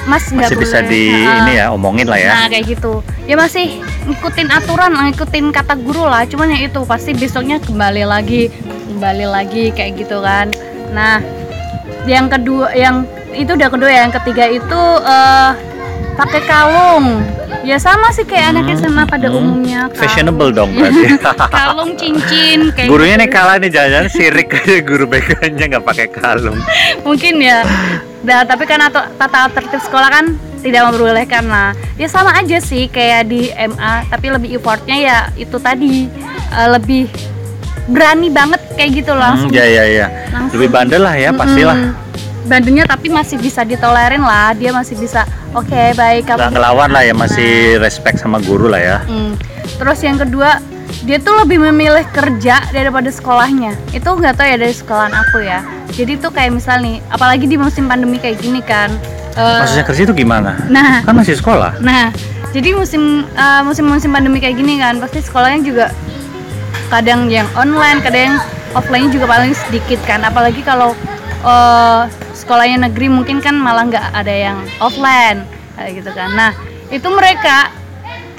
Mas 0.06 0.30
nggak 0.30 0.46
Masih 0.46 0.56
boleh. 0.56 0.64
bisa 0.70 0.78
di 0.86 1.02
Nah, 1.10 1.36
ini 1.42 1.52
ya 1.58 1.66
omongin 1.74 2.06
lah 2.06 2.18
ya. 2.22 2.30
Nah, 2.30 2.46
kayak 2.46 2.78
gitu. 2.78 3.02
Ya 3.26 3.34
masih 3.34 3.82
ngikutin 4.06 4.48
aturan, 4.54 4.94
ngikutin 4.94 5.50
kata 5.50 5.74
guru 5.82 6.06
lah. 6.06 6.22
Cuman 6.30 6.54
ya 6.54 6.70
itu 6.70 6.78
pasti 6.86 7.10
besoknya 7.10 7.58
kembali 7.58 8.06
lagi, 8.06 8.46
kembali 8.94 9.26
lagi 9.26 9.74
kayak 9.74 9.98
gitu 9.98 10.22
kan. 10.22 10.54
Nah, 10.94 11.18
yang 12.06 12.30
kedua 12.30 12.70
yang 12.70 13.02
itu 13.34 13.50
udah 13.52 13.66
kedua 13.68 13.90
ya. 13.90 14.06
yang 14.06 14.14
ketiga 14.14 14.46
itu 14.46 14.80
eh 15.02 15.50
pakai 16.16 16.42
kalung 16.42 17.20
ya 17.62 17.76
sama 17.76 18.08
sih 18.08 18.22
kayak 18.22 18.52
anak 18.52 18.72
SMA 18.74 19.04
pada 19.04 19.26
Hmm. 19.26 19.36
umumnya 19.36 19.80
kalung. 19.86 20.00
Fashionable 20.00 20.50
dong 20.50 20.70
berarti. 20.72 21.06
kalung 21.56 21.90
cincin 21.94 22.70
kayak 22.70 22.88
Gurunya 22.88 23.14
gitu. 23.14 23.22
nih 23.22 23.30
kalah 23.30 23.56
nih 23.58 23.68
jangan-jangan 23.68 24.08
sirik 24.08 24.48
aja 24.50 24.76
guru 24.80 25.04
BK-nya 25.04 25.64
nggak 25.68 25.84
pakai 25.84 26.06
kalung. 26.08 26.56
mungkin 27.02 27.34
ya 27.38 27.62
nah, 28.22 28.42
tapi 28.42 28.64
kan 28.64 28.80
atau 28.82 29.02
tata 29.14 29.50
tertib 29.50 29.80
sekolah 29.80 30.08
kan 30.10 30.26
tidak 30.58 30.82
memperbolehkan 30.84 31.44
lah 31.44 31.70
ya 31.94 32.06
sama 32.06 32.34
aja 32.34 32.58
sih 32.58 32.88
kayak 32.88 33.28
di 33.28 33.46
MA 33.52 33.92
tapi 34.06 34.26
lebih 34.28 34.56
effortnya 34.56 34.96
ya 34.96 35.18
itu 35.34 35.54
tadi 35.56 36.08
eh, 36.50 36.68
lebih 36.68 37.06
berani 37.86 38.26
banget 38.28 38.58
kayak 38.72 38.90
gitu 38.96 39.12
Hmm, 39.12 39.22
langsung 39.22 39.50
ya 39.50 39.62
ya 39.62 39.84
ya. 39.86 40.06
langsung. 40.28 40.58
Lebih 40.58 40.68
bandel 40.70 41.02
lah 41.02 41.14
ya 41.14 41.30
pastilah. 41.30 41.76
Mm-mm. 41.76 42.05
Bandenya 42.46 42.86
tapi 42.86 43.10
masih 43.10 43.36
bisa 43.36 43.62
ditolerin 43.62 44.22
lah 44.22 44.54
dia 44.54 44.70
masih 44.70 44.94
bisa 44.94 45.22
oke 45.50 45.68
baik 45.92 46.24
Nggak 46.24 46.38
kamu 46.38 46.54
ngelawan 46.54 46.90
lah 46.90 47.02
ya 47.02 47.12
masih 47.12 47.50
respect 47.78 48.18
sama 48.18 48.38
guru 48.38 48.70
lah 48.70 48.78
ya. 48.78 48.96
Mm. 49.04 49.34
Terus 49.76 49.98
yang 50.00 50.16
kedua, 50.16 50.62
dia 51.02 51.18
tuh 51.18 51.36
lebih 51.42 51.58
memilih 51.60 52.06
kerja 52.08 52.62
daripada 52.70 53.10
sekolahnya. 53.10 53.74
Itu 53.90 54.14
nggak 54.14 54.38
tahu 54.38 54.46
ya 54.46 54.56
dari 54.56 54.72
sekolahan 54.72 55.12
aku 55.12 55.42
ya. 55.42 55.60
Jadi 55.90 56.16
tuh 56.16 56.30
kayak 56.30 56.54
misal 56.54 56.80
nih, 56.80 57.02
apalagi 57.08 57.44
di 57.44 57.58
musim 57.58 57.84
pandemi 57.84 58.16
kayak 58.16 58.38
gini 58.38 58.62
kan. 58.62 58.88
eh, 59.34 59.58
Maksudnya 59.60 59.84
kerja 59.84 60.02
itu 60.06 60.14
gimana? 60.16 60.56
nah, 60.68 61.02
Kan 61.02 61.12
masih 61.12 61.36
sekolah. 61.36 61.76
nah, 61.82 62.08
jadi 62.50 62.72
musim 62.72 63.26
eh, 63.26 63.62
musim-musim 63.62 64.08
pandemi 64.08 64.38
kayak 64.38 64.56
gini 64.56 64.78
kan, 64.78 64.96
pasti 64.96 65.20
sekolahnya 65.20 65.60
juga 65.60 65.86
kadang 66.88 67.26
yang 67.26 67.44
online, 67.52 67.98
kadang 68.00 68.22
yang 68.32 68.36
offline 68.72 69.10
juga 69.10 69.26
paling 69.26 69.52
sedikit 69.52 69.98
kan. 70.06 70.22
Apalagi 70.22 70.62
kalau 70.62 70.94
eh, 71.42 72.00
sekolahnya 72.36 72.92
negeri 72.92 73.08
mungkin 73.08 73.40
kan 73.40 73.56
malah 73.56 73.88
nggak 73.88 74.12
ada 74.12 74.34
yang 74.34 74.58
offline 74.84 75.48
kayak 75.80 76.04
gitu 76.04 76.10
kan. 76.12 76.28
Nah, 76.36 76.52
itu 76.92 77.08
mereka 77.08 77.72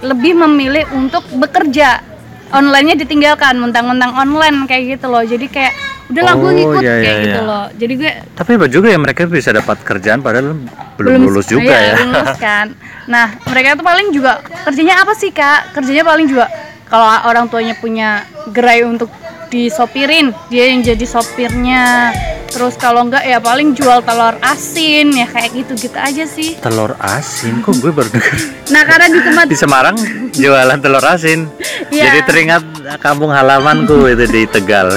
lebih 0.05 0.37
memilih 0.37 0.85
untuk 0.93 1.25
bekerja 1.33 2.05
onlinenya 2.53 2.95
ditinggalkan 3.03 3.59
mentang-mentang 3.59 4.13
online 4.15 4.69
kayak 4.69 4.97
gitu 4.97 5.11
loh 5.11 5.23
jadi 5.25 5.45
kayak 5.51 5.73
udah 6.07 6.23
lah 6.23 6.33
gue 6.39 6.47
Oh, 6.47 6.55
ngikut 6.55 6.81
iya, 6.83 6.93
kayak 7.03 7.03
iya, 7.03 7.25
gitu 7.27 7.41
iya. 7.43 7.49
loh 7.49 7.65
jadi 7.75 7.93
gue 7.99 8.11
Tapi 8.39 8.49
hebat 8.55 8.71
juga 8.71 8.87
ya 8.87 8.99
mereka 8.99 9.27
bisa 9.27 9.51
dapat 9.51 9.77
kerjaan 9.83 10.23
padahal 10.23 10.55
belum, 10.95 11.27
lulus 11.27 11.51
juga 11.51 11.67
iya, 11.67 11.99
ya. 11.99 12.07
lulus 12.07 12.37
kan 12.47 12.67
nah 13.11 13.35
mereka 13.43 13.75
tuh 13.75 13.83
paling 13.83 14.07
juga 14.15 14.39
kerjanya 14.63 15.03
apa 15.03 15.11
sih 15.19 15.35
kak 15.35 15.75
kerjanya 15.75 16.07
paling 16.07 16.27
juga 16.31 16.47
kalau 16.87 17.07
orang 17.27 17.51
tuanya 17.51 17.75
punya 17.75 18.23
gerai 18.55 18.87
untuk 18.87 19.11
disopirin 19.51 20.31
dia 20.47 20.71
yang 20.71 20.79
jadi 20.83 21.03
sopirnya 21.03 22.15
terus 22.57 22.73
kalau 22.73 23.05
enggak 23.05 23.21
ya 23.21 23.37
paling 23.37 23.77
jual 23.77 24.01
telur 24.01 24.33
asin 24.41 25.13
ya 25.13 25.29
kayak 25.29 25.53
gitu 25.53 25.77
gitu 25.77 25.93
aja 25.93 26.25
sih 26.25 26.57
Telur 26.57 26.97
asin 26.97 27.61
kok 27.61 27.77
gue 27.77 27.93
baru 27.93 28.09
denger. 28.09 28.33
nah 28.73 28.81
karena 28.81 29.13
di 29.13 29.19
tempat 29.21 29.45
Di 29.45 29.53
Semarang 29.53 29.93
jualan 30.33 30.79
telur 30.81 31.05
asin. 31.05 31.45
Iya. 31.93 32.09
Jadi 32.09 32.19
teringat 32.25 32.63
kampung 32.97 33.29
halamanku 33.29 34.09
itu 34.09 34.25
di 34.25 34.49
Tegal. 34.49 34.89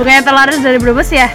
bukannya 0.00 0.24
telur 0.24 0.48
asin 0.48 0.64
dari 0.64 0.80
Brebes 0.80 1.12
ya 1.12 1.28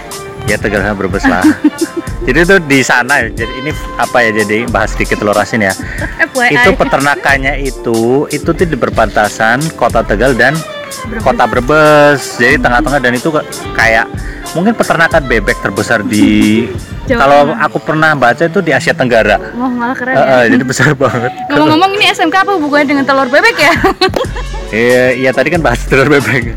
ya 0.50 0.58
Tegal 0.58 0.82
sama 0.82 0.98
Brebes 0.98 1.22
lah. 1.22 1.46
jadi 2.26 2.38
itu 2.42 2.56
di 2.66 2.80
sana 2.82 3.22
ya. 3.22 3.30
Jadi 3.30 3.52
ini 3.62 3.70
apa 3.94 4.26
ya 4.26 4.30
jadi 4.42 4.66
bahas 4.66 4.90
sedikit 4.98 5.22
telur 5.22 5.38
asin 5.38 5.62
ya. 5.62 5.72
FYI 6.34 6.50
Itu 6.66 6.70
peternakannya 6.74 7.62
itu 7.62 8.26
itu 8.28 8.48
tuh 8.50 8.66
di 8.66 8.74
perbatasan 8.74 9.62
Kota 9.78 10.02
Tegal 10.02 10.34
dan 10.34 10.58
Kota 11.20 11.44
Brebes. 11.44 12.36
Jadi 12.36 12.56
tengah-tengah 12.58 12.98
dan 12.98 13.12
itu 13.14 13.28
kayak 13.72 14.06
mungkin 14.54 14.72
peternakan 14.72 15.22
bebek 15.24 15.58
terbesar 15.60 16.00
di 16.00 16.64
kalau 17.04 17.52
aku 17.52 17.76
pernah 17.82 18.16
baca 18.16 18.48
itu 18.48 18.64
di 18.64 18.72
Asia 18.72 18.96
Tenggara. 18.96 19.36
Wah 19.54 19.68
malah 19.68 19.92
keren 19.92 20.14
ya. 20.14 20.24
eh, 20.40 20.44
jadi 20.48 20.64
besar 20.64 20.94
banget. 20.94 21.30
Ngomong-ngomong 21.50 21.90
ini 21.94 22.06
SMK 22.08 22.34
apa 22.34 22.52
hubungannya 22.56 22.86
dengan 22.88 23.04
telur 23.04 23.28
bebek 23.28 23.56
ya? 23.58 23.74
Iya, 24.74 25.14
iya 25.14 25.30
tadi 25.30 25.54
kan 25.54 25.62
bahas 25.62 25.86
telur 25.86 26.10
bebek. 26.10 26.50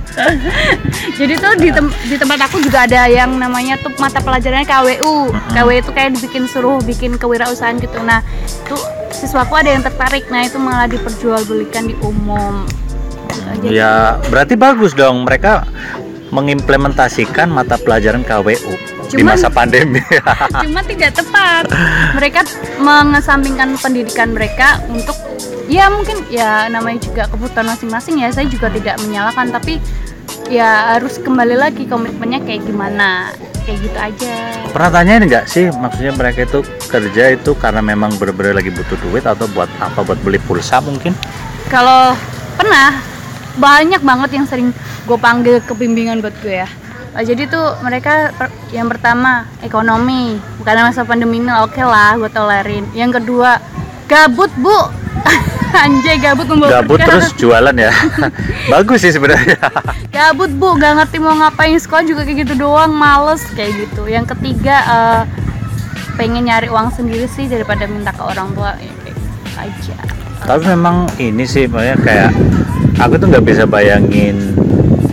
Jadi 1.22 1.38
tuh 1.38 1.54
di, 1.54 1.70
tem- 1.70 1.94
di 2.02 2.18
tempat 2.18 2.50
aku 2.50 2.58
juga 2.58 2.90
ada 2.90 3.06
yang 3.06 3.30
namanya 3.38 3.78
tuh 3.78 3.94
mata 4.02 4.18
pelajarannya 4.18 4.66
KWU. 4.66 5.30
KW 5.54 5.70
itu 5.78 5.92
kayak 5.94 6.18
dibikin 6.18 6.50
suruh 6.50 6.82
bikin 6.82 7.14
kewirausahaan 7.14 7.78
gitu. 7.78 8.02
Nah, 8.02 8.26
itu 8.42 8.74
siswaku 9.14 9.62
ada 9.62 9.70
yang 9.70 9.86
tertarik. 9.86 10.26
Nah, 10.34 10.42
itu 10.42 10.58
malah 10.58 10.90
diperjualbelikan 10.90 11.86
di 11.86 11.96
umum. 12.02 12.66
Aja. 13.28 13.68
Ya, 13.68 13.94
berarti 14.30 14.56
bagus 14.56 14.92
dong 14.94 15.26
mereka 15.28 15.66
mengimplementasikan 16.32 17.48
mata 17.48 17.80
pelajaran 17.80 18.22
KWU 18.24 18.74
di 19.08 19.24
Cuman- 19.24 19.40
masa 19.40 19.48
pandemi. 19.48 20.04
Cuma 20.68 20.84
tidak 20.84 21.16
tepat. 21.16 21.72
Mereka 22.20 22.44
mengesampingkan 22.84 23.80
pendidikan 23.80 24.36
mereka 24.36 24.84
untuk 24.92 25.16
ya 25.72 25.88
mungkin 25.92 26.24
ya 26.28 26.68
namanya 26.68 27.00
juga 27.08 27.24
kebutuhan 27.32 27.72
masing-masing 27.72 28.20
ya. 28.20 28.28
Saya 28.36 28.52
juga 28.52 28.68
tidak 28.68 29.00
menyalahkan 29.08 29.56
tapi 29.56 29.80
ya 30.52 30.96
harus 31.00 31.20
kembali 31.20 31.56
lagi 31.56 31.88
komitmennya 31.88 32.44
kayak 32.44 32.68
gimana. 32.68 33.32
Kayak 33.64 33.80
gitu 33.84 34.00
aja. 34.00 34.36
Pernah 34.72 34.92
tanyain 34.92 35.24
nggak 35.28 35.46
sih 35.48 35.72
maksudnya 35.72 36.12
mereka 36.16 36.44
itu 36.48 36.60
kerja 36.88 37.36
itu 37.36 37.52
karena 37.56 37.84
memang 37.84 38.16
benar-benar 38.16 38.60
lagi 38.60 38.72
butuh 38.72 38.96
duit 39.08 39.24
atau 39.28 39.48
buat 39.52 39.68
apa 39.80 40.04
buat 40.04 40.20
beli 40.24 40.40
pulsa 40.44 40.80
mungkin? 40.84 41.16
Kalau 41.68 42.16
pernah 42.56 42.96
banyak 43.58 44.02
banget 44.02 44.30
yang 44.38 44.46
sering 44.46 44.70
gue 45.04 45.18
panggil 45.18 45.60
ke 45.60 45.74
bimbingan 45.74 46.22
buat 46.22 46.34
gue 46.40 46.62
ya. 46.64 46.70
Eh, 47.18 47.24
Jadi 47.26 47.50
tuh 47.50 47.78
mereka 47.82 48.30
per- 48.34 48.54
yang 48.70 48.86
pertama 48.86 49.50
ekonomi, 49.60 50.38
karena 50.62 50.86
masa 50.86 51.02
pandemi 51.02 51.42
ini 51.42 51.50
oke 51.50 51.82
lah 51.82 52.14
gue 52.16 52.30
tolerin. 52.30 52.86
Yang 52.94 53.22
kedua 53.22 53.58
gabut 54.06 54.54
bu, 54.56 54.78
anjay 55.84 56.22
gabut 56.22 56.46
membawa 56.46 56.80
Gabut 56.80 57.02
terus 57.02 57.34
jualan 57.34 57.74
ya. 57.74 57.92
Bagus 58.72 59.02
sih 59.02 59.12
sebenarnya. 59.12 59.58
Gabut 60.14 60.54
bu, 60.54 60.78
gak 60.78 61.02
ngerti 61.02 61.18
mau 61.18 61.34
ngapain 61.34 61.76
sekolah 61.76 62.06
juga 62.06 62.22
kayak 62.22 62.46
gitu 62.46 62.54
doang, 62.62 62.94
males 62.94 63.42
kayak 63.58 63.74
gitu. 63.90 64.06
Yang 64.06 64.38
ketiga 64.38 64.76
eh, 64.86 65.22
pengen 66.16 66.46
nyari 66.46 66.70
uang 66.70 66.94
sendiri 66.94 67.26
sih 67.26 67.46
daripada 67.46 67.86
minta 67.86 68.10
ke 68.10 68.22
orang 68.22 68.50
tua 68.54 68.74
ya, 68.78 68.94
kayak 69.02 69.16
gitu 69.18 69.50
aja. 69.58 69.96
Tapi 70.38 70.64
memang 70.70 71.10
ini 71.18 71.44
sih 71.44 71.66
makanya 71.66 71.98
kayak 72.06 72.30
aku 72.98 73.14
tuh 73.16 73.28
nggak 73.28 73.46
bisa 73.46 73.64
bayangin 73.64 74.54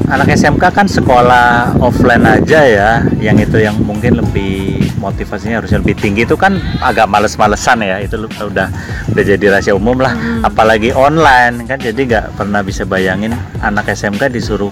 anak 0.05 0.31
SMK 0.31 0.65
kan 0.71 0.87
sekolah 0.87 1.75
offline 1.81 2.23
aja 2.23 2.61
ya, 2.63 2.91
yang 3.19 3.35
itu 3.35 3.57
yang 3.57 3.75
mungkin 3.81 4.21
lebih 4.21 4.79
motivasinya 5.01 5.59
harusnya 5.59 5.81
lebih 5.81 5.97
tinggi 5.97 6.23
itu 6.23 6.37
kan 6.37 6.55
agak 6.79 7.09
males-malesan 7.09 7.83
ya 7.83 7.99
itu 7.99 8.21
udah 8.21 8.69
udah 9.11 9.23
jadi 9.25 9.45
rahasia 9.51 9.75
umum 9.75 9.99
lah. 9.99 10.13
Hmm. 10.13 10.45
Apalagi 10.45 10.93
online 10.93 11.65
kan 11.67 11.81
jadi 11.81 11.97
nggak 11.99 12.27
pernah 12.37 12.61
bisa 12.61 12.85
bayangin 12.85 13.33
anak 13.59 13.91
SMK 13.91 14.29
disuruh 14.29 14.71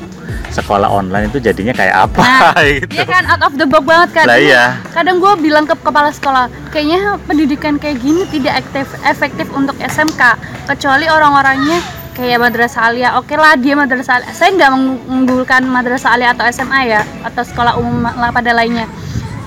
sekolah 0.53 0.87
online 0.87 1.33
itu 1.33 1.41
jadinya 1.41 1.73
kayak 1.73 2.13
apa 2.13 2.23
Nah, 2.23 2.63
gitu. 2.77 2.93
Iya 2.93 3.05
kan 3.09 3.25
out 3.27 3.43
of 3.43 3.53
the 3.57 3.65
box 3.65 3.83
banget 3.83 4.11
kan. 4.13 4.25
Lah 4.29 4.37
Kadang- 4.37 4.47
iya. 4.47 4.65
Kadang 4.93 5.17
gue 5.19 5.33
bilang 5.41 5.65
ke 5.65 5.75
kepala 5.75 6.13
sekolah, 6.13 6.45
kayaknya 6.69 7.17
pendidikan 7.25 7.81
kayak 7.81 7.99
gini 7.99 8.29
tidak 8.29 8.63
aktif, 8.63 8.85
efektif 9.03 9.49
untuk 9.51 9.75
SMK, 9.81 10.37
kecuali 10.69 11.09
orang-orangnya 11.09 11.81
kayak 12.13 12.39
madrasah 12.41 12.93
alia. 12.93 13.17
Oke 13.19 13.35
lah 13.37 13.57
dia 13.57 13.75
madrasah 13.75 14.21
alia. 14.21 14.31
Saya 14.33 14.53
nggak 14.55 14.71
mengunggulkan 14.73 15.65
madrasah 15.65 16.15
alia 16.15 16.37
atau 16.37 16.45
SMA 16.53 16.81
ya, 16.89 17.03
atau 17.25 17.43
sekolah 17.43 17.77
umum 17.81 18.05
lah 18.05 18.31
pada 18.31 18.53
lainnya. 18.53 18.87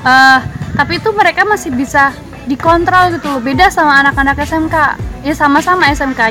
Eh, 0.05 0.39
tapi 0.75 0.99
itu 1.01 1.09
mereka 1.15 1.47
masih 1.47 1.73
bisa 1.73 2.11
dikontrol 2.45 3.17
gitu 3.17 3.25
loh. 3.29 3.41
Beda 3.41 3.69
sama 3.73 4.05
anak-anak 4.05 4.37
SMK. 4.45 4.75
Ya 5.25 5.33
sama-sama 5.33 5.89
SMK. 5.89 6.21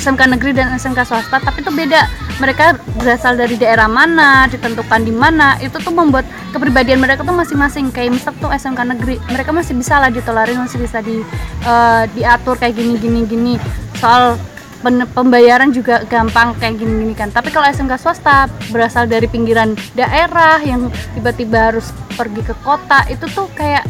SMK 0.00 0.22
negeri 0.38 0.56
dan 0.56 0.72
SMK 0.72 1.04
swasta, 1.04 1.36
tapi 1.42 1.60
itu 1.60 1.68
beda. 1.74 2.08
Mereka 2.38 2.78
berasal 3.02 3.34
dari 3.34 3.58
daerah 3.58 3.90
mana, 3.90 4.46
ditentukan 4.46 5.02
di 5.02 5.10
mana. 5.10 5.58
Itu 5.58 5.82
tuh 5.82 5.90
membuat 5.90 6.24
kepribadian 6.54 7.02
mereka 7.02 7.26
tuh 7.26 7.34
masing-masing. 7.34 7.90
Kayak 7.92 8.16
misal 8.16 8.32
tuh 8.38 8.48
SMK 8.48 8.80
negeri, 8.96 9.20
mereka 9.28 9.50
masih 9.52 9.74
bisa 9.76 9.98
lah 10.00 10.08
ditolarin, 10.08 10.56
masih 10.56 10.78
bisa 10.80 11.02
di 11.02 11.20
eh, 11.66 12.02
diatur 12.16 12.56
kayak 12.56 12.78
gini 12.78 12.94
gini 12.96 13.20
gini. 13.28 13.54
Soal 13.98 14.38
pembayaran 14.82 15.74
juga 15.74 16.06
gampang 16.06 16.54
kayak 16.58 16.78
gini-gini 16.78 17.14
kan. 17.14 17.28
Tapi 17.34 17.50
kalau 17.50 17.66
SMK 17.66 17.98
swasta 17.98 18.46
berasal 18.70 19.10
dari 19.10 19.26
pinggiran 19.26 19.74
daerah 19.92 20.62
yang 20.62 20.90
tiba-tiba 21.18 21.74
harus 21.74 21.90
pergi 22.14 22.42
ke 22.46 22.54
kota, 22.62 23.02
itu 23.10 23.26
tuh 23.30 23.50
kayak 23.54 23.82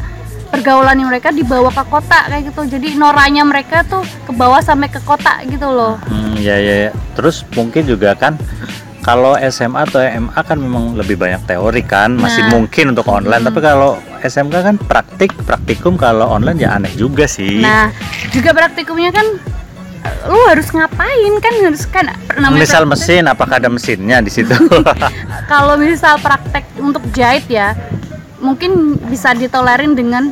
pergaulan 0.49 0.97
mereka 1.05 1.29
dibawa 1.29 1.69
ke 1.69 1.85
kota 1.93 2.29
kayak 2.29 2.49
gitu. 2.49 2.65
Jadi 2.79 2.97
noranya 2.97 3.45
mereka 3.45 3.85
tuh 3.85 4.01
ke 4.25 4.33
bawah 4.33 4.65
sampai 4.65 4.89
ke 4.89 5.01
kota 5.05 5.45
gitu 5.45 5.69
loh. 5.69 6.01
Hmm, 6.09 6.37
ya, 6.41 6.57
ya 6.57 6.89
ya. 6.89 6.91
Terus 7.15 7.45
mungkin 7.53 7.85
juga 7.85 8.17
kan 8.17 8.41
kalau 9.05 9.41
SMA 9.41 9.89
atau 9.89 10.05
MA 10.05 10.41
kan 10.45 10.59
memang 10.61 10.93
lebih 10.93 11.17
banyak 11.17 11.41
teori 11.49 11.81
kan, 11.81 12.13
masih 12.13 12.45
Nah. 12.45 12.61
mungkin 12.61 12.93
untuk 12.93 13.09
online. 13.09 13.41
Tapi 13.41 13.61
kalau 13.65 13.97
SMK 14.21 14.55
kan 14.61 14.77
praktik, 14.77 15.33
praktikum 15.49 15.97
kalau 15.97 16.29
online 16.29 16.61
ya 16.61 16.77
aneh 16.77 16.93
juga 16.93 17.25
sih. 17.25 17.63
Nah, 17.63 17.89
juga 18.35 18.53
praktikumnya 18.53 19.09
kan 19.15 19.25
lu 20.29 20.39
harus 20.49 20.69
ngapain 20.71 21.33
kan 21.41 21.55
harus 21.65 21.85
kan 21.89 22.05
namanya 22.37 22.63
Misal 22.63 22.85
praktikum- 22.85 22.93
mesin, 22.93 23.25
apakah 23.27 23.55
ada 23.59 23.69
mesinnya 23.73 24.19
di 24.23 24.31
situ? 24.31 24.55
kalau 25.53 25.75
misal 25.81 26.21
praktek 26.21 26.65
untuk 26.79 27.03
jahit 27.13 27.45
ya 27.49 27.75
mungkin 28.39 28.95
bisa 29.11 29.35
ditolerin 29.35 29.99
dengan 29.99 30.31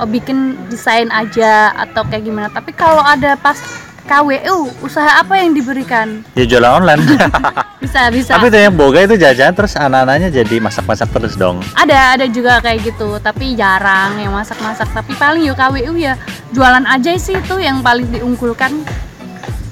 oh, 0.00 0.08
bikin 0.08 0.56
desain 0.72 1.08
aja 1.12 1.72
atau 1.76 2.06
kayak 2.08 2.24
gimana 2.24 2.48
tapi 2.48 2.72
kalau 2.72 3.04
ada 3.04 3.36
pas 3.36 3.58
KWU 4.02 4.82
usaha 4.82 5.20
apa 5.20 5.38
yang 5.38 5.52
diberikan 5.52 6.26
Ya 6.34 6.44
jualan 6.44 6.82
online. 6.82 7.02
bisa 7.82 8.08
bisa 8.14 8.32
Tapi 8.34 8.50
itu 8.50 8.58
yang 8.58 8.74
boga 8.74 9.00
itu 9.02 9.14
jajan 9.16 9.52
terus 9.52 9.74
anak-anaknya 9.74 10.30
jadi 10.32 10.56
masak-masak 10.58 11.08
terus 11.10 11.34
dong. 11.34 11.62
ada 11.74 12.14
ada 12.14 12.26
juga 12.26 12.58
kayak 12.58 12.82
gitu 12.84 13.18
tapi 13.18 13.54
jarang 13.54 14.18
yang 14.18 14.32
masak-masak 14.32 14.86
tapi 14.90 15.14
paling 15.14 15.42
ya 15.42 15.54
KWU 15.54 15.92
ya 15.96 16.14
jualan 16.50 16.84
aja 16.84 17.10
sih 17.16 17.34
itu 17.34 17.56
yang 17.58 17.80
paling 17.80 18.06
diunggulkan 18.08 18.72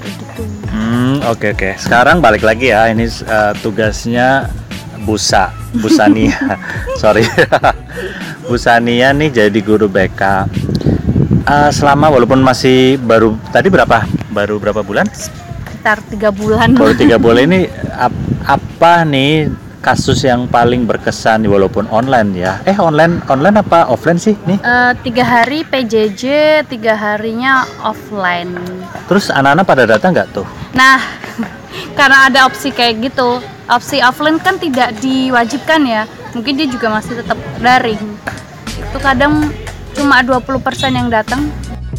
gitu 0.02 0.42
Hmm, 0.70 1.18
oke 1.26 1.52
oke. 1.52 1.76
Sekarang 1.76 2.22
balik 2.22 2.40
lagi 2.40 2.70
ya. 2.70 2.86
Ini 2.88 3.04
eh, 3.04 3.52
tugasnya 3.58 4.46
Busa, 5.02 5.50
Busania. 5.74 6.38
Sorry. 7.02 7.26
Busania 8.46 9.10
nih 9.10 9.28
jadi 9.28 9.60
guru 9.60 9.86
BK. 9.86 10.46
Eh, 11.40 11.70
selama 11.72 12.12
walaupun 12.12 12.44
masih 12.44 13.00
baru 13.00 13.34
tadi 13.48 13.72
berapa? 13.72 14.04
Baru 14.30 14.60
berapa 14.60 14.84
bulan? 14.84 15.08
sekitar 15.10 16.04
tiga 16.12 16.28
bulan 16.28 16.76
Baru 16.76 16.92
tiga 16.92 17.16
bulan 17.22 17.48
ini 17.48 17.64
ap- 17.96 18.12
apa 18.44 19.00
nih 19.08 19.48
kasus 19.80 20.20
yang 20.28 20.44
paling 20.44 20.84
berkesan 20.84 21.48
walaupun 21.48 21.88
online 21.88 22.36
ya? 22.36 22.60
Eh 22.68 22.76
online 22.76 23.24
online 23.24 23.64
apa 23.64 23.88
offline 23.88 24.20
sih 24.20 24.36
nih? 24.44 24.60
Eh, 24.60 24.92
tiga 25.00 25.24
hari 25.24 25.64
PJJ 25.64 26.24
tiga 26.68 26.92
harinya 26.92 27.64
offline 27.80 28.52
Terus 29.08 29.32
anak-anak 29.32 29.64
pada 29.64 29.84
datang 29.88 30.12
nggak 30.12 30.28
tuh? 30.36 30.44
Nah, 30.76 31.00
karena 31.98 32.28
ada 32.28 32.44
opsi 32.44 32.68
kayak 32.70 33.00
gitu, 33.08 33.40
opsi 33.66 34.04
offline 34.04 34.36
kan 34.36 34.60
tidak 34.60 35.00
diwajibkan 35.00 35.80
ya. 35.88 36.04
Mungkin 36.36 36.60
dia 36.60 36.68
juga 36.68 36.92
masih 36.92 37.24
tetap 37.24 37.40
daring. 37.56 38.04
Itu 38.68 38.98
kadang 39.00 39.48
cuma 40.00 40.24
20% 40.24 40.96
yang 40.96 41.12
datang. 41.12 41.44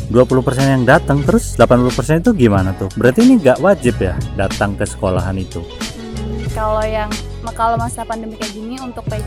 20% 0.09 0.17
yang 0.59 0.83
datang 0.83 1.21
terus 1.23 1.55
80% 1.55 2.25
itu 2.25 2.31
gimana 2.35 2.73
tuh? 2.75 2.89
Berarti 2.97 3.23
ini 3.23 3.39
nggak 3.39 3.61
wajib 3.61 3.95
ya 4.01 4.17
datang 4.35 4.73
ke 4.75 4.83
sekolahan 4.83 5.37
itu. 5.37 5.61
Hmm, 5.61 6.41
kalau 6.51 6.81
yang 6.83 7.07
kalau 7.55 7.77
masa 7.77 8.01
pandemi 8.03 8.35
kayak 8.35 8.51
gini 8.57 8.75
untuk 8.81 9.05
eh, 9.13 9.21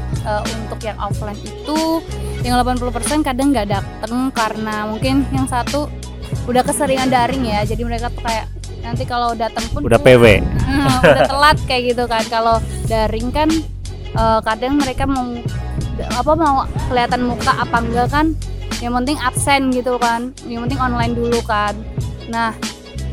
untuk 0.60 0.80
yang 0.82 0.98
offline 0.98 1.38
itu 1.40 2.02
yang 2.42 2.60
80% 2.60 3.24
kadang 3.24 3.54
nggak 3.54 3.68
datang 3.70 4.28
karena 4.34 4.84
mungkin 4.90 5.24
yang 5.32 5.48
satu 5.48 5.88
udah 6.44 6.60
keseringan 6.66 7.08
daring 7.08 7.46
ya. 7.46 7.64
Jadi 7.64 7.80
mereka 7.86 8.10
tuh 8.12 8.20
kayak 8.20 8.50
nanti 8.84 9.08
kalau 9.08 9.32
datang 9.32 9.64
pun 9.72 9.86
Udah 9.86 9.96
tuh- 9.96 10.04
PW. 10.04 10.24
Hmm, 10.66 11.00
udah 11.00 11.24
telat 11.30 11.58
kayak 11.64 11.96
gitu 11.96 12.04
kan 12.04 12.24
kalau 12.28 12.60
daring 12.84 13.30
kan 13.32 13.48
eh, 14.12 14.40
kadang 14.44 14.76
mereka 14.76 15.08
mau 15.08 15.32
apa 15.94 16.32
mau 16.34 16.66
kelihatan 16.90 17.22
muka 17.24 17.54
apa 17.54 17.76
enggak 17.80 18.08
kan 18.10 18.26
yang 18.84 18.92
penting 19.00 19.16
absen 19.24 19.72
gitu 19.72 19.96
kan. 19.96 20.36
Yang 20.44 20.68
penting 20.68 20.80
online 20.84 21.16
dulu 21.16 21.40
kan. 21.48 21.72
Nah 22.28 22.52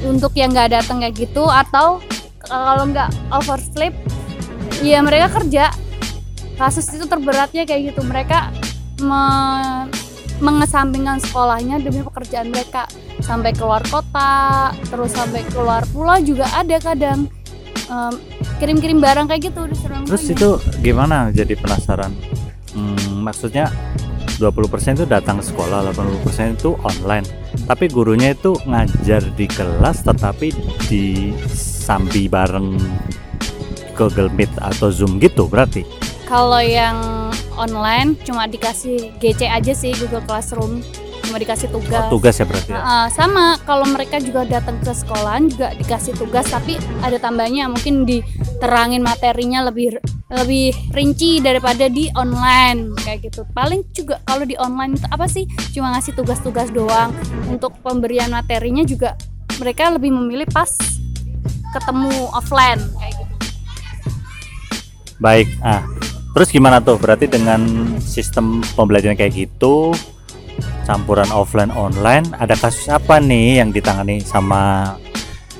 untuk 0.03 0.35
yang 0.35 0.51
nggak 0.51 0.75
datang 0.75 0.99
kayak 0.99 1.15
gitu 1.15 1.47
atau 1.47 2.03
kalau 2.43 2.83
nggak 2.91 3.07
oversleep 3.31 3.95
ya 4.83 4.99
mereka 4.99 5.31
kerja. 5.39 5.71
Kasus 6.59 6.91
itu 6.91 7.07
terberatnya 7.07 7.63
kayak 7.63 7.95
gitu. 7.95 8.03
Mereka 8.03 8.51
me- 8.99 9.87
mengesampingkan 10.43 11.23
sekolahnya 11.23 11.79
demi 11.79 12.03
pekerjaan 12.03 12.51
mereka. 12.51 12.85
Sampai 13.23 13.55
keluar 13.55 13.79
kota 13.87 14.69
terus 14.91 15.15
sampai 15.15 15.47
keluar 15.55 15.87
pulau 15.95 16.19
juga 16.19 16.51
ada 16.51 16.77
kadang. 16.83 17.31
Em, 17.87 18.13
kirim-kirim 18.59 19.01
barang 19.01 19.25
kayak 19.25 19.51
gitu 19.51 19.67
Terus 20.05 20.23
itu 20.27 20.49
gimana? 20.83 21.31
Jadi 21.31 21.55
penasaran. 21.55 22.13
Hmm, 22.71 23.25
maksudnya 23.25 23.67
20% 24.41 24.97
itu 24.97 25.05
datang 25.05 25.37
ke 25.37 25.45
sekolah, 25.45 25.93
80% 25.93 26.57
itu 26.57 26.73
online. 26.81 27.23
Tapi 27.69 27.85
gurunya 27.85 28.33
itu 28.33 28.57
ngajar 28.65 29.21
di 29.37 29.45
kelas 29.45 30.01
tetapi 30.01 30.49
di 30.89 31.29
sambi 31.53 32.25
bareng 32.25 32.81
Google 33.93 34.33
Meet 34.33 34.49
atau 34.57 34.89
Zoom 34.89 35.21
gitu 35.21 35.45
berarti. 35.45 35.85
kalau 36.31 36.63
yang 36.63 37.27
online 37.59 38.15
cuma 38.23 38.47
dikasih 38.47 39.11
GC 39.19 39.51
aja 39.51 39.75
sih 39.75 39.91
Google 39.99 40.23
Classroom 40.23 40.79
cuma 41.31 41.39
dikasih 41.39 41.71
tugas 41.71 42.03
Oh, 42.11 42.19
tugas 42.19 42.35
ya 42.35 42.43
berarti 42.43 42.75
ya. 42.75 42.83
Nah, 42.83 43.07
sama 43.07 43.55
kalau 43.63 43.87
mereka 43.87 44.19
juga 44.19 44.43
datang 44.43 44.75
ke 44.83 44.91
sekolahan 44.91 45.47
juga 45.47 45.71
dikasih 45.79 46.11
tugas 46.19 46.43
tapi 46.51 46.75
ada 46.99 47.15
tambahnya 47.15 47.71
mungkin 47.71 48.03
diterangin 48.03 48.99
materinya 48.99 49.63
lebih 49.71 49.95
lebih 50.27 50.75
rinci 50.91 51.39
daripada 51.39 51.87
di 51.87 52.11
online 52.19 52.91
kayak 52.99 53.31
gitu 53.31 53.47
paling 53.55 53.87
juga 53.95 54.19
kalau 54.27 54.43
di 54.43 54.59
online 54.59 54.99
itu 54.99 55.07
apa 55.07 55.23
sih 55.31 55.47
cuma 55.71 55.95
ngasih 55.95 56.19
tugas-tugas 56.19 56.67
doang 56.75 57.15
untuk 57.47 57.79
pemberian 57.79 58.27
materinya 58.27 58.83
juga 58.83 59.15
mereka 59.55 59.87
lebih 59.87 60.11
memilih 60.11 60.51
pas 60.51 60.67
ketemu 61.71 62.11
offline 62.35 62.83
kayak 62.99 63.15
gitu 63.15 63.33
Baik. 65.21 65.47
Ah, 65.61 65.85
terus 66.33 66.49
gimana 66.49 66.81
tuh? 66.81 66.97
Berarti 66.97 67.29
dengan 67.29 67.61
sistem 68.01 68.65
pembelajaran 68.73 69.13
kayak 69.13 69.37
gitu, 69.37 69.93
campuran 70.91 71.31
offline 71.31 71.71
online, 71.71 72.27
ada 72.35 72.59
kasus 72.59 72.91
apa 72.91 73.23
nih 73.23 73.63
yang 73.63 73.71
ditangani 73.71 74.19
sama 74.19 74.95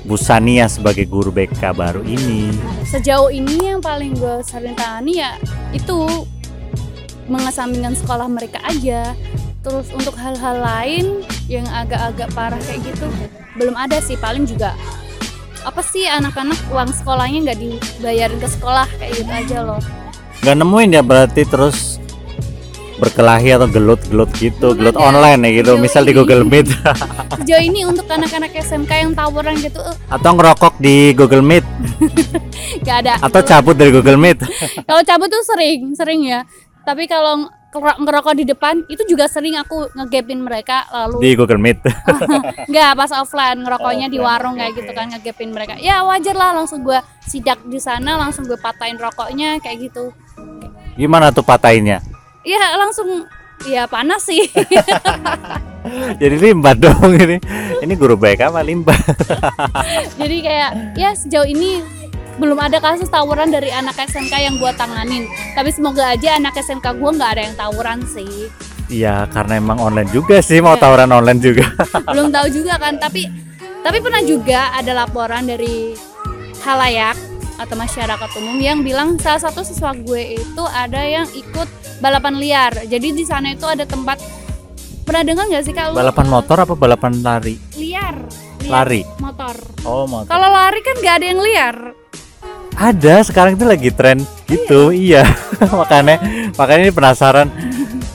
Bu 0.04 0.20
Sania 0.20 0.68
sebagai 0.68 1.08
guru 1.08 1.32
BK 1.32 1.72
baru 1.72 2.04
ini? 2.04 2.52
sejauh 2.92 3.32
ini 3.32 3.72
yang 3.72 3.80
paling 3.80 4.12
gue 4.12 4.44
sering 4.44 4.76
tangani 4.76 5.24
ya 5.24 5.40
itu 5.72 6.28
mengesampingkan 7.24 7.96
sekolah 7.96 8.28
mereka 8.28 8.60
aja. 8.68 9.16
Terus 9.62 9.88
untuk 9.94 10.18
hal-hal 10.18 10.58
lain 10.58 11.22
yang 11.46 11.64
agak-agak 11.70 12.28
parah 12.34 12.60
kayak 12.66 12.82
gitu 12.82 13.06
belum 13.56 13.78
ada 13.78 14.02
sih. 14.02 14.18
Paling 14.18 14.44
juga 14.44 14.76
apa 15.62 15.80
sih 15.80 16.04
anak-anak 16.04 16.58
uang 16.74 16.90
sekolahnya 16.90 17.38
nggak 17.48 17.60
dibayarin 17.62 18.42
ke 18.42 18.48
sekolah? 18.50 18.90
Kayak 18.98 19.12
gitu 19.22 19.32
aja 19.32 19.58
loh. 19.62 19.80
Nggak 20.42 20.56
nemuin 20.58 20.90
ya 20.98 21.02
berarti 21.06 21.42
terus 21.46 22.01
berkelahi 23.02 23.50
atau 23.50 23.66
gelut-gelut 23.66 24.30
gitu, 24.32 24.72
Belum 24.72 24.78
gelut 24.78 24.94
ada. 24.94 25.02
online 25.04 25.40
ya 25.42 25.50
gitu, 25.58 25.70
Sejauh 25.74 25.82
misal 25.82 26.02
di 26.02 26.08
ini. 26.08 26.16
Google 26.16 26.44
Meet 26.44 26.66
sejauh 27.42 27.58
ini 27.60 27.80
untuk 27.82 28.06
anak-anak 28.06 28.54
SMK 28.54 28.90
yang 28.92 29.12
tawuran 29.12 29.58
gitu 29.58 29.82
eh, 29.82 29.96
atau 30.06 30.30
ngerokok 30.30 30.78
di 30.78 31.10
Google 31.12 31.42
Meet 31.42 31.66
nggak 32.82 32.96
ada 33.02 33.12
atau 33.18 33.40
cabut 33.42 33.74
dari 33.74 33.90
Google 33.90 34.14
Meet. 34.16 34.38
kalau 34.88 35.02
cabut 35.02 35.26
tuh 35.26 35.42
sering 35.44 35.90
sering 35.92 36.22
ya 36.22 36.46
tapi 36.82 37.06
kalau 37.06 37.46
ngero- 37.72 37.98
ngerokok 37.98 38.34
di 38.36 38.44
depan 38.44 38.84
itu 38.86 39.02
juga 39.04 39.26
sering 39.26 39.56
aku 39.56 39.90
ngegapin 39.92 40.38
mereka 40.38 40.84
lalu 40.88 41.18
di 41.20 41.30
Google 41.32 41.58
Meet. 41.58 41.78
Enggak, 42.66 42.90
pas 42.94 43.10
offline 43.12 43.58
ngerokoknya 43.58 44.06
di 44.06 44.18
Offline, 44.18 44.28
warung 44.28 44.54
kayak 44.56 44.72
gitu 44.76 44.90
kan 44.90 45.06
ngegapin 45.08 45.50
mereka. 45.50 45.78
Ya 45.78 46.02
wajar 46.02 46.34
lah 46.34 46.52
langsung 46.52 46.82
gue 46.82 46.98
sidak 47.22 47.64
di 47.64 47.78
sana, 47.78 48.18
langsung 48.18 48.44
gue 48.44 48.58
patahin 48.58 48.94
rokoknya 48.94 49.56
kayak 49.58 49.88
gitu. 49.88 50.12
Gimana 50.94 51.32
tuh 51.32 51.40
patahinnya? 51.40 52.04
Ya 52.42 52.74
langsung 52.74 53.26
ya 53.62 53.86
panas 53.86 54.26
sih. 54.26 54.50
Jadi 56.22 56.36
limbah 56.38 56.74
dong 56.74 57.14
ini. 57.14 57.38
Ini 57.82 57.94
guru 57.98 58.14
BK 58.14 58.50
apa 58.50 58.62
limbah? 58.62 58.98
Jadi 60.20 60.36
kayak 60.42 60.70
ya 60.98 61.10
sejauh 61.14 61.46
ini 61.46 61.82
belum 62.38 62.58
ada 62.58 62.78
kasus 62.82 63.10
tawuran 63.10 63.50
dari 63.50 63.70
anak 63.70 63.98
SMK 63.98 64.34
yang 64.42 64.54
gue 64.58 64.70
tanganin. 64.74 65.26
Tapi 65.54 65.70
semoga 65.70 66.14
aja 66.14 66.38
anak 66.38 66.58
SMK 66.58 66.98
gue 66.98 67.10
nggak 67.14 67.30
ada 67.38 67.42
yang 67.46 67.56
tawuran 67.58 67.98
sih. 68.06 68.50
Iya, 68.92 69.24
karena 69.30 69.56
emang 69.56 69.80
online 69.80 70.10
juga 70.12 70.42
sih 70.42 70.60
mau 70.60 70.74
Iya. 70.76 70.82
tawuran 70.82 71.10
online 71.14 71.40
juga. 71.40 71.66
belum 72.14 72.28
tahu 72.30 72.46
juga 72.50 72.74
kan. 72.78 72.98
Tapi 72.98 73.22
tapi 73.82 73.98
pernah 73.98 74.22
juga 74.22 74.70
ada 74.74 74.92
laporan 74.94 75.46
dari 75.46 75.94
halayak 76.62 77.18
atau 77.58 77.74
masyarakat 77.74 78.30
umum 78.38 78.58
yang 78.58 78.82
bilang 78.82 79.18
salah 79.18 79.42
satu 79.42 79.62
siswa 79.62 79.94
gue 79.94 80.38
itu 80.38 80.64
ada 80.70 81.02
yang 81.02 81.26
ikut 81.30 81.68
balapan 82.02 82.34
liar. 82.34 82.72
Jadi 82.84 83.14
di 83.14 83.22
sana 83.22 83.54
itu 83.54 83.62
ada 83.62 83.86
tempat 83.86 84.18
pernah 85.02 85.22
dengar 85.22 85.46
nggak 85.46 85.62
sih 85.62 85.70
kalau 85.70 85.94
Balapan 85.94 86.26
motor 86.26 86.56
apa 86.58 86.74
balapan 86.74 87.22
lari? 87.22 87.54
liar, 87.74 88.18
liar 88.60 88.70
Lari. 88.70 89.02
motor. 89.18 89.54
Oh, 89.82 90.04
motor. 90.04 90.26
Kalau 90.26 90.48
lari 90.48 90.80
kan 90.82 90.96
nggak 90.98 91.14
ada 91.16 91.26
yang 91.26 91.40
liar. 91.40 91.76
Ada, 92.72 93.22
sekarang 93.22 93.54
itu 93.54 93.62
lagi 93.62 93.90
tren 93.92 94.18
gitu. 94.44 94.90
Iya. 94.90 95.22
makanya 95.80 96.18
makanya 96.56 96.82
ini 96.82 96.92
penasaran 96.92 97.48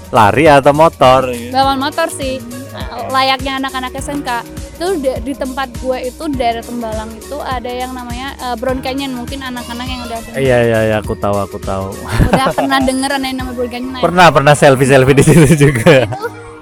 lari 0.10 0.46
atau 0.46 0.74
motor. 0.74 1.32
Balapan 1.32 1.80
motor 1.80 2.08
sih 2.12 2.44
Nah, 2.68 3.10
layaknya 3.10 3.58
anak-anak 3.58 3.90
SMK 3.98 4.30
itu 4.78 5.02
di- 5.02 5.22
di 5.24 5.34
tempat 5.34 5.74
gue 5.76 5.98
itu 6.06 6.24
daerah 6.30 6.62
Tembalang 6.62 7.10
itu 7.12 7.34
ada 7.36 7.66
yang 7.66 7.92
namanya 7.92 8.38
eh, 8.38 8.56
Brown 8.56 8.78
Canyon 8.78 9.10
mungkin 9.16 9.42
anak-anak 9.42 9.86
yang 9.86 10.02
udah 10.04 10.20
Iya, 10.32 10.58
iya, 10.64 10.80
iya, 10.84 10.96
aku 10.98 11.14
tahu, 11.14 11.34
aku 11.36 11.58
tahu. 11.60 11.98
udah 12.28 12.46
pernah 12.52 12.78
denger 12.80 13.10
ada 13.12 13.26
yang 13.26 13.38
namanya 13.38 13.56
Brown 13.56 13.72
Canyon 13.72 13.92
Nah, 13.92 14.02
Pernah, 14.02 14.28
pernah 14.30 14.54
selfie-selfie 14.54 15.14
di 15.14 15.24
situ 15.24 15.46
juga. 15.66 16.06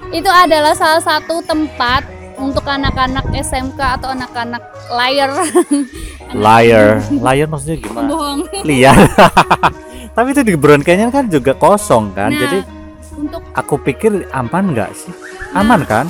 itu 0.08 0.30
adalah 0.30 0.72
salah 0.72 0.98
satu 0.98 1.42
tempat 1.42 2.08
untuk 2.34 2.64
anak-anak 2.64 3.28
SMK 3.34 3.76
atau 4.00 4.08
anak-anak 4.10 4.64
liar 4.88 5.30
Liar. 6.36 7.00
Liar 7.12 7.46
maksudnya 7.46 7.76
gimana? 7.78 8.08
bohong 8.08 8.40
Liar. 8.62 8.96
Tapi 10.16 10.28
itu 10.32 10.42
di 10.42 10.54
Brown 10.54 10.80
Canyon 10.80 11.10
kan 11.10 11.28
juga 11.28 11.52
kosong 11.52 12.10
kan. 12.12 12.28
Nah, 12.28 12.40
Jadi 12.40 12.58
untuk 13.14 13.44
aku 13.52 13.76
pikir 13.78 14.24
aman 14.30 14.72
nggak 14.72 14.90
sih? 14.92 15.12
aman 15.52 15.84
kan 15.84 16.04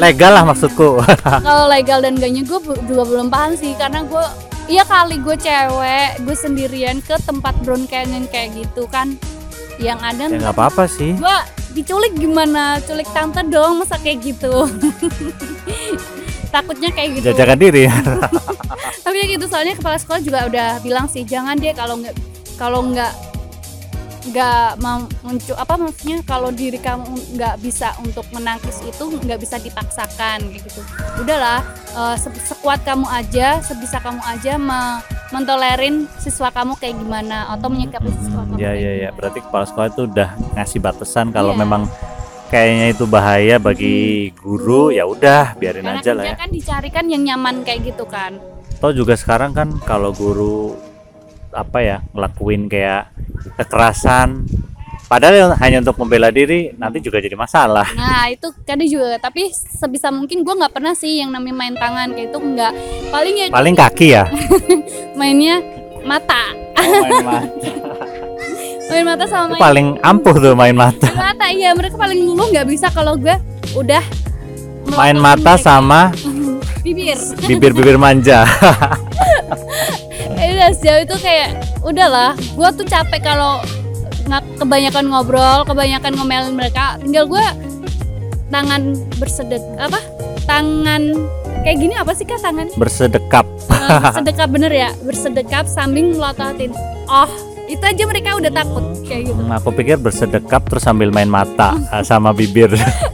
legal 0.00 0.32
lah 0.32 0.44
maksudku. 0.48 0.98
Kalau 1.46 1.68
legal 1.68 2.00
dan 2.00 2.16
enggaknya 2.16 2.42
gue 2.48 2.58
juga 2.88 3.02
belum 3.04 3.28
paham 3.28 3.52
sih 3.54 3.76
karena 3.76 4.02
gue 4.02 4.24
iya 4.72 4.82
kali 4.88 5.20
gue 5.20 5.36
cewek 5.36 6.24
gue 6.24 6.36
sendirian 6.36 7.04
ke 7.04 7.14
tempat 7.22 7.54
brown 7.62 7.84
canyon 7.86 8.24
kayak 8.32 8.56
gitu 8.56 8.88
kan. 8.88 9.14
Yang 9.76 10.00
ada 10.00 10.22
ya 10.28 10.38
nggak 10.40 10.56
apa-apa 10.56 10.84
sih. 10.88 11.14
gue 11.16 11.36
diculik 11.76 12.16
gimana? 12.16 12.80
Culik 12.82 13.08
tante 13.12 13.44
dong 13.46 13.84
masa 13.84 14.00
kayak 14.00 14.24
gitu? 14.24 14.66
Takutnya 16.54 16.90
kayak 16.90 17.20
gitu. 17.20 17.30
Jajakan 17.30 17.58
diri. 17.62 17.84
Tapi 19.04 19.16
ya 19.16 19.26
gitu 19.38 19.44
soalnya 19.46 19.78
kepala 19.78 19.96
sekolah 20.00 20.20
juga 20.24 20.38
udah 20.50 20.68
bilang 20.82 21.06
sih 21.06 21.22
jangan 21.22 21.54
deh 21.54 21.70
kalau 21.76 22.00
nggak 22.00 22.14
kalau 22.58 22.80
nggak 22.90 23.29
nggak 24.22 24.76
muncul 25.22 25.56
apa 25.56 25.74
maksudnya 25.74 26.20
kalau 26.22 26.50
diri 26.50 26.76
kamu 26.76 27.08
nggak 27.34 27.56
bisa 27.58 27.96
untuk 27.98 28.28
menangkis 28.30 28.82
itu 28.82 29.04
nggak 29.16 29.40
bisa 29.40 29.56
dipaksakan 29.56 30.44
kayak 30.44 30.60
gitu. 30.62 30.80
Udahlah 31.16 31.64
se- 32.14 32.44
sekuat 32.46 32.84
kamu 32.84 33.08
aja 33.08 33.60
sebisa 33.60 33.96
kamu 33.96 34.20
aja 34.22 34.54
me- 34.54 35.00
mentolerin 35.30 36.04
siswa 36.18 36.50
kamu 36.50 36.76
kayak 36.76 36.96
gimana 36.96 37.48
atau 37.48 37.70
menyikapi 37.70 38.10
siswa 38.12 38.44
kamu 38.44 38.54
ya 38.56 38.70
kayak 38.70 38.76
ya 38.76 38.90
ya. 38.90 38.92
gimana. 39.00 39.16
berarti 39.16 39.38
kepala 39.40 39.64
sekolah 39.64 39.88
itu 39.88 40.02
udah 40.04 40.28
ngasih 40.52 40.78
batasan. 40.78 41.26
Kalau 41.30 41.52
Iya. 41.54 41.60
memang 41.60 41.82
kayaknya 42.50 42.86
itu 42.90 43.04
bahaya 43.06 43.56
bagi 43.56 43.98
guru 44.34 44.90
ya 44.90 45.06
udah 45.06 45.54
biarin 45.54 45.86
karena 45.86 46.02
aja 46.02 46.12
lah 46.12 46.24
ya. 46.26 46.34
kan 46.34 46.50
dicarikan 46.50 47.04
yang 47.06 47.22
nyaman 47.24 47.62
kayak 47.62 47.88
gitu 47.88 48.04
kan. 48.04 48.36
Toh 48.76 48.90
juga 48.90 49.14
sekarang 49.14 49.54
kan 49.54 49.70
kalau 49.80 50.10
guru 50.10 50.74
apa 51.50 51.78
ya 51.78 51.96
ngelakuin 52.10 52.66
kayak 52.66 53.10
kekerasan. 53.56 54.44
Padahal 55.10 55.58
hanya 55.58 55.82
untuk 55.82 55.98
membela 55.98 56.30
diri 56.30 56.70
nanti 56.78 57.02
juga 57.02 57.18
jadi 57.18 57.34
masalah. 57.34 57.82
Nah 57.98 58.30
itu 58.30 58.46
kadang 58.62 58.86
juga 58.86 59.18
tapi 59.18 59.50
sebisa 59.50 60.06
mungkin 60.14 60.46
gue 60.46 60.54
nggak 60.54 60.70
pernah 60.70 60.94
sih 60.94 61.18
yang 61.18 61.34
namanya 61.34 61.56
main 61.58 61.74
tangan 61.74 62.14
kayak 62.14 62.30
itu 62.30 62.38
nggak. 62.38 62.72
Paling 63.10 63.34
ya 63.34 63.46
paling 63.50 63.74
kaki 63.74 64.06
ya? 64.14 64.24
Mainnya 65.18 65.58
mata. 66.06 66.54
Main 68.90 69.06
mata. 69.06 69.22
Sama 69.22 69.54
Itu 69.54 69.54
main, 69.54 69.62
paling 69.62 69.86
ampuh 70.02 70.34
tuh 70.34 70.54
main 70.58 70.74
mata. 70.74 71.06
Main 71.10 71.18
mata 71.30 71.46
iya 71.50 71.70
mereka 71.74 71.94
paling 71.94 72.26
dulu 72.26 72.50
nggak 72.50 72.66
bisa 72.66 72.90
kalau 72.90 73.14
gue 73.14 73.34
udah 73.74 74.02
main 74.94 75.14
mata 75.14 75.54
mereka. 75.54 75.62
sama 75.62 76.10
bibir. 76.86 77.14
bibir-bibir 77.46 77.94
manja 77.94 78.42
eh, 80.38 80.56
udah 80.56 80.70
sejauh 80.76 81.00
itu 81.04 81.16
kayak 81.20 81.48
udahlah 81.80 82.32
gue 82.36 82.68
tuh 82.76 82.86
capek 82.86 83.20
kalau 83.24 83.60
nggak 84.28 84.42
kebanyakan 84.62 85.04
ngobrol 85.10 85.66
kebanyakan 85.66 86.12
ngomelin 86.14 86.54
mereka 86.54 87.00
tinggal 87.02 87.26
gue 87.26 87.46
tangan 88.50 88.98
bersedek 89.16 89.62
apa? 89.78 90.00
Tangan 90.44 91.02
kayak 91.62 91.76
gini 91.78 91.94
apa 91.94 92.12
sih 92.12 92.26
kak 92.26 92.42
tangannya? 92.42 92.74
Bersedekap. 92.74 93.46
Bersedekap 94.10 94.48
bener 94.50 94.72
ya 94.74 94.90
bersedekap 95.06 95.64
sambil 95.70 96.10
melototin 96.10 96.74
oh 97.06 97.30
itu 97.70 97.84
aja 97.86 98.02
mereka 98.02 98.34
udah 98.34 98.50
takut 98.50 98.82
kayak 99.06 99.30
gitu. 99.30 99.38
Hmm, 99.38 99.54
aku 99.54 99.70
pikir 99.70 99.96
bersedekap 100.02 100.66
terus 100.66 100.82
sambil 100.82 101.14
main 101.14 101.30
mata 101.30 101.78
sama 102.08 102.34
bibir 102.34 102.70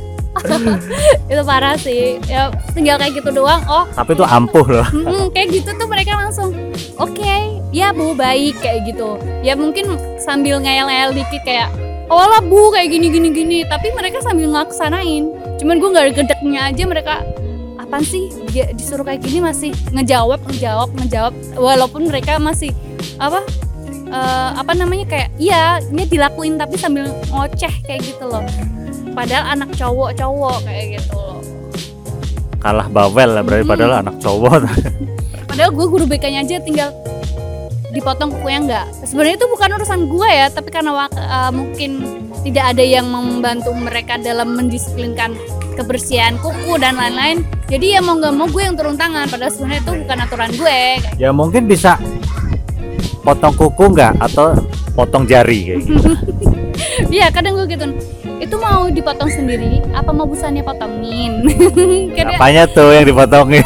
itu 1.32 1.42
parah 1.42 1.76
sih. 1.76 2.18
Ya 2.26 2.50
tinggal 2.72 2.96
kayak 3.00 3.18
gitu 3.18 3.30
doang. 3.34 3.62
Oh. 3.66 3.84
Tapi 3.92 4.14
itu 4.14 4.24
ampuh 4.24 4.66
loh. 4.66 4.86
Mm-mm, 4.94 5.32
kayak 5.34 5.48
gitu 5.52 5.70
tuh 5.74 5.86
mereka 5.88 6.16
langsung 6.16 6.54
oke 6.96 7.34
ya 7.74 7.92
bu 7.92 8.14
baik 8.14 8.58
kayak 8.62 8.88
gitu. 8.88 9.18
Ya 9.42 9.58
mungkin 9.58 9.98
sambil 10.20 10.62
ngeyel-ngeyel 10.62 11.12
dikit 11.16 11.42
kayak 11.44 11.68
oh 12.06 12.22
lah 12.22 12.42
bu 12.42 12.70
kayak 12.70 12.94
gini 12.94 13.10
gini 13.10 13.28
gini 13.34 13.58
tapi 13.66 13.90
mereka 13.92 14.22
sambil 14.22 14.50
ngelaksanain. 14.50 15.32
Cuman 15.56 15.76
gue 15.80 15.90
nggak 15.90 16.06
gedeknya 16.14 16.70
aja 16.70 16.82
mereka 16.86 17.14
apaan 17.76 18.04
sih? 18.04 18.30
Dia 18.54 18.70
disuruh 18.72 19.04
kayak 19.04 19.24
gini 19.24 19.42
masih 19.42 19.70
ngejawab 19.92 20.40
ngejawab 20.46 20.90
ngejawab. 21.02 21.34
Walaupun 21.56 22.08
mereka 22.08 22.38
masih 22.38 22.70
apa 23.16 23.42
eh, 24.10 24.50
apa 24.56 24.72
namanya 24.76 25.06
kayak 25.08 25.28
iya 25.40 25.80
ini 25.82 26.06
dilakuin 26.06 26.56
tapi 26.60 26.76
sambil 26.78 27.10
ngoceh 27.32 27.72
kayak 27.86 28.00
gitu 28.04 28.24
loh 28.28 28.44
padahal 29.16 29.44
anak 29.56 29.72
cowok-cowok 29.72 30.56
kayak 30.68 31.00
gitu 31.00 31.16
loh. 31.16 31.40
Kalah 32.60 32.88
bawel 32.92 33.32
lah 33.32 33.40
berarti 33.40 33.64
Hmm. 33.64 33.72
padahal 33.72 33.94
anak 34.04 34.16
cowok. 34.20 34.60
Padahal 35.48 35.70
gue 35.72 35.86
guru 35.88 36.04
BK-nya 36.04 36.44
aja 36.44 36.60
tinggal 36.60 36.90
dipotong 37.88 38.28
kukunya 38.28 38.60
enggak. 38.60 38.86
Sebenarnya 39.08 39.40
itu 39.40 39.46
bukan 39.48 39.68
urusan 39.72 40.00
gue 40.04 40.28
ya 40.28 40.46
tapi 40.52 40.68
karena 40.68 41.08
eh, 41.08 41.50
mungkin 41.54 41.90
tidak 42.44 42.76
ada 42.76 42.84
yang 42.84 43.08
membantu 43.08 43.72
mereka 43.72 44.20
dalam 44.20 44.52
mendisiplinkan 44.52 45.32
kebersihan 45.78 46.36
kuku 46.42 46.76
dan 46.76 47.00
lain-lain. 47.00 47.40
Jadi 47.72 47.96
ya 47.96 48.04
mau 48.04 48.20
nggak 48.20 48.34
mau 48.36 48.46
gue 48.46 48.62
yang 48.62 48.76
turun 48.76 49.00
tangan 49.00 49.30
padahal 49.32 49.48
sebenarnya 49.48 49.80
itu 49.80 49.92
bukan 50.04 50.18
aturan 50.22 50.50
gue 50.54 50.78
ya 51.16 51.30
mungkin 51.32 51.62
bisa 51.64 51.96
potong 53.24 53.54
kuku 53.56 53.84
nggak 53.96 54.12
atau 54.22 54.54
potong 54.92 55.24
jari 55.24 55.72
kayak 55.72 55.80
gitu. 55.88 56.10
Iya 57.16 57.28
kadang 57.32 57.56
gue 57.56 57.66
gitu 57.68 57.86
itu 58.36 58.56
mau 58.60 58.92
dipotong 58.92 59.32
sendiri 59.32 59.80
apa 59.96 60.12
mau 60.12 60.28
busannya 60.28 60.60
potongin? 60.60 61.48
Karena 62.16 62.36
apanya 62.36 62.64
tuh 62.68 62.92
yang 62.92 63.08
dipotongin? 63.08 63.64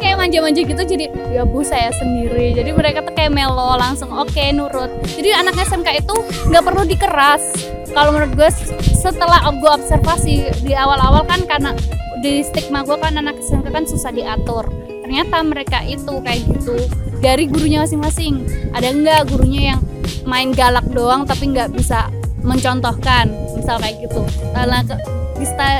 Kayak 0.00 0.16
manja-manja 0.16 0.60
gitu 0.64 0.82
jadi 0.82 1.06
ya 1.32 1.42
bu 1.44 1.60
saya 1.60 1.92
sendiri. 1.92 2.56
Jadi 2.56 2.70
mereka 2.72 3.04
tuh 3.04 3.12
kayak 3.12 3.32
melo 3.32 3.76
langsung 3.76 4.08
oke 4.12 4.40
nurut. 4.56 4.88
Jadi 5.04 5.28
anak 5.36 5.60
SMK 5.60 5.88
itu 6.00 6.14
nggak 6.48 6.64
perlu 6.64 6.82
dikeras. 6.88 7.44
Kalau 7.92 8.12
menurut 8.12 8.32
gue 8.36 8.50
setelah 8.96 9.40
gue 9.52 9.70
observasi 9.72 10.64
di 10.64 10.72
awal-awal 10.72 11.24
kan 11.24 11.44
karena 11.44 11.72
di 12.20 12.40
stigma 12.44 12.84
gue 12.84 12.96
kan 12.96 13.16
anak 13.16 13.36
SMK 13.40 13.68
kan 13.68 13.84
susah 13.84 14.12
diatur. 14.12 14.64
Ternyata 15.04 15.44
mereka 15.44 15.84
itu 15.86 16.18
kayak 16.24 16.40
gitu 16.50 16.74
dari 17.20 17.46
gurunya 17.46 17.84
masing-masing. 17.84 18.48
Ada 18.72 18.96
nggak 18.96 19.20
gurunya 19.28 19.76
yang 19.76 19.80
main 20.26 20.50
galak 20.50 20.84
doang 20.90 21.22
tapi 21.28 21.54
nggak 21.54 21.70
bisa 21.70 22.10
mencontohkan 22.42 23.45
misal 23.66 23.82
kayak 23.82 23.98
gitu. 24.06 24.22
Nah, 24.54 24.86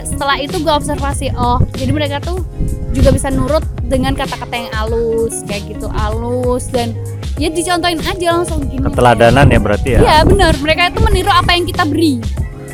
setelah 0.02 0.36
itu 0.42 0.58
gue 0.58 0.74
observasi 0.74 1.30
oh 1.38 1.62
jadi 1.78 1.94
mereka 1.94 2.18
tuh 2.18 2.42
juga 2.90 3.14
bisa 3.14 3.30
nurut 3.30 3.62
dengan 3.86 4.18
kata-kata 4.18 4.52
yang 4.52 4.68
halus 4.74 5.46
kayak 5.46 5.70
gitu 5.70 5.86
halus 5.94 6.66
dan 6.74 6.98
ya 7.38 7.46
dicontohin 7.46 8.02
aja 8.02 8.42
langsung 8.42 8.66
gini. 8.66 8.82
Keteladanan 8.82 9.46
ya 9.46 9.60
berarti 9.62 9.88
ya? 9.94 9.98
Iya 10.02 10.18
benar. 10.26 10.52
Mereka 10.58 10.82
itu 10.90 10.98
meniru 10.98 11.30
apa 11.30 11.54
yang 11.54 11.64
kita 11.70 11.86
beri. 11.86 12.18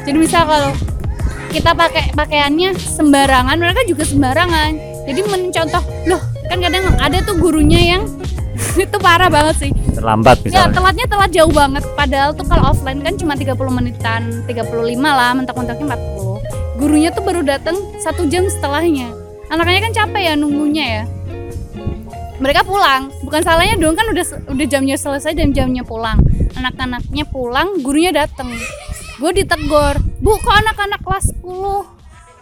Jadi 0.09 0.16
misal 0.16 0.48
kalau 0.48 0.72
kita 1.53 1.77
pakai 1.77 2.16
pakaiannya 2.16 2.72
sembarangan 2.81 3.57
mereka 3.61 3.85
juga 3.85 4.09
sembarangan. 4.09 4.72
Jadi 5.05 5.20
mencontoh 5.29 5.85
loh 6.09 6.22
kan 6.48 6.57
kadang 6.57 6.88
ada 6.96 7.20
tuh 7.20 7.37
gurunya 7.37 7.98
yang 7.98 8.03
itu 8.85 8.96
parah 8.98 9.29
banget 9.29 9.57
sih. 9.59 9.70
Terlambat 9.92 10.42
Ya 10.42 10.66
misalnya. 10.68 10.75
telatnya 10.75 11.07
telat 11.07 11.31
jauh 11.31 11.53
banget. 11.53 11.85
Padahal 11.92 12.31
tuh 12.33 12.46
kalau 12.46 12.72
offline 12.72 13.01
kan 13.01 13.14
cuma 13.14 13.35
30 13.35 13.55
menitan 13.68 14.22
35 14.44 14.72
lah 14.98 15.31
mentok-mentoknya 15.35 15.87
40 15.94 16.81
Gurunya 16.81 17.11
tuh 17.11 17.22
baru 17.22 17.40
datang 17.42 17.77
satu 17.98 18.27
jam 18.27 18.48
setelahnya. 18.48 19.12
Anaknya 19.46 19.81
kan 19.87 19.92
capek 19.94 20.22
ya 20.22 20.35
nunggunya 20.35 20.85
ya. 20.85 21.05
Mereka 22.38 22.66
pulang. 22.66 23.12
Bukan 23.22 23.40
salahnya 23.40 23.79
dong 23.79 23.94
kan 23.94 24.09
udah 24.11 24.25
udah 24.51 24.66
jamnya 24.66 24.96
selesai 24.96 25.37
dan 25.37 25.55
jamnya 25.55 25.87
pulang. 25.87 26.18
Anak-anaknya 26.53 27.25
pulang 27.27 27.81
gurunya 27.81 28.12
datang 28.12 28.53
Gue 29.16 29.33
ditegor 29.33 29.96
Bu 30.20 30.37
kok 30.37 30.53
anak-anak 30.53 31.01
kelas 31.01 31.33
10 31.40 31.48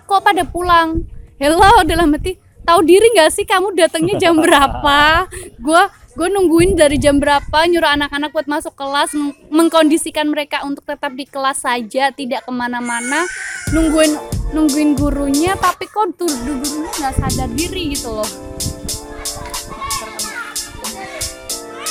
Kok 0.03 0.21
pada 0.21 0.43
pulang? 0.43 1.07
Hello 1.39 1.87
dalam 1.87 2.11
hati 2.11 2.35
Tahu 2.61 2.81
diri 2.83 3.07
nggak 3.15 3.31
sih 3.31 3.47
kamu 3.47 3.71
datangnya 3.73 4.19
jam 4.19 4.35
berapa? 4.45 5.31
Gue 5.57 5.83
gue 6.11 6.29
nungguin 6.29 6.75
dari 6.75 6.99
jam 6.99 7.23
berapa 7.23 7.59
nyuruh 7.71 7.95
anak-anak 7.95 8.35
buat 8.35 8.51
masuk 8.51 8.75
kelas 8.75 9.15
meng- 9.15 9.39
mengkondisikan 9.47 10.27
mereka 10.27 10.67
untuk 10.67 10.83
tetap 10.83 11.15
di 11.15 11.23
kelas 11.23 11.63
saja 11.63 12.11
tidak 12.11 12.43
ke 12.43 12.51
mana-mana. 12.51 13.31
Nungguin 13.71 14.19
nungguin 14.51 14.99
gurunya 14.99 15.55
tapi 15.55 15.87
kok 15.87 16.19
tuh 16.19 16.27
gurunya 16.27 16.91
nggak 16.91 17.15
sadar 17.15 17.51
diri 17.55 17.95
gitu 17.95 18.11
loh. 18.11 18.31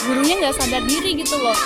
Gurunya 0.03 0.33
nggak 0.43 0.55
sadar 0.59 0.83
diri 0.83 1.11
gitu 1.23 1.35
loh. 1.39 1.57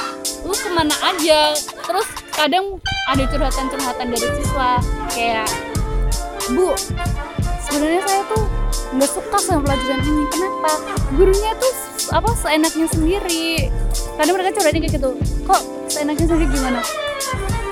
Lu 0.46 0.54
ke 0.54 0.70
mana 0.70 0.94
aja? 1.10 1.58
Terus 1.58 2.08
kadang 2.38 2.78
ada 3.10 3.24
curhatan-curhatan 3.34 4.08
dari 4.14 4.28
siswa 4.38 4.78
kayak 5.10 5.50
bu 6.54 6.76
sebenarnya 7.66 8.02
saya 8.04 8.22
tuh 8.30 8.63
nggak 8.94 9.10
suka 9.10 9.38
sama 9.40 9.60
pelajaran 9.66 10.02
ini. 10.06 10.24
Kenapa? 10.30 10.72
Gurunya 11.16 11.52
tuh 11.58 11.74
apa 12.12 12.30
seenaknya 12.38 12.88
sendiri. 12.92 13.70
Kadang 14.20 14.34
mereka 14.38 14.50
curhatin 14.60 14.82
kayak 14.84 14.94
gitu 15.00 15.10
kok 15.48 15.62
seenaknya 15.90 16.26
sendiri 16.28 16.48
gimana? 16.52 16.82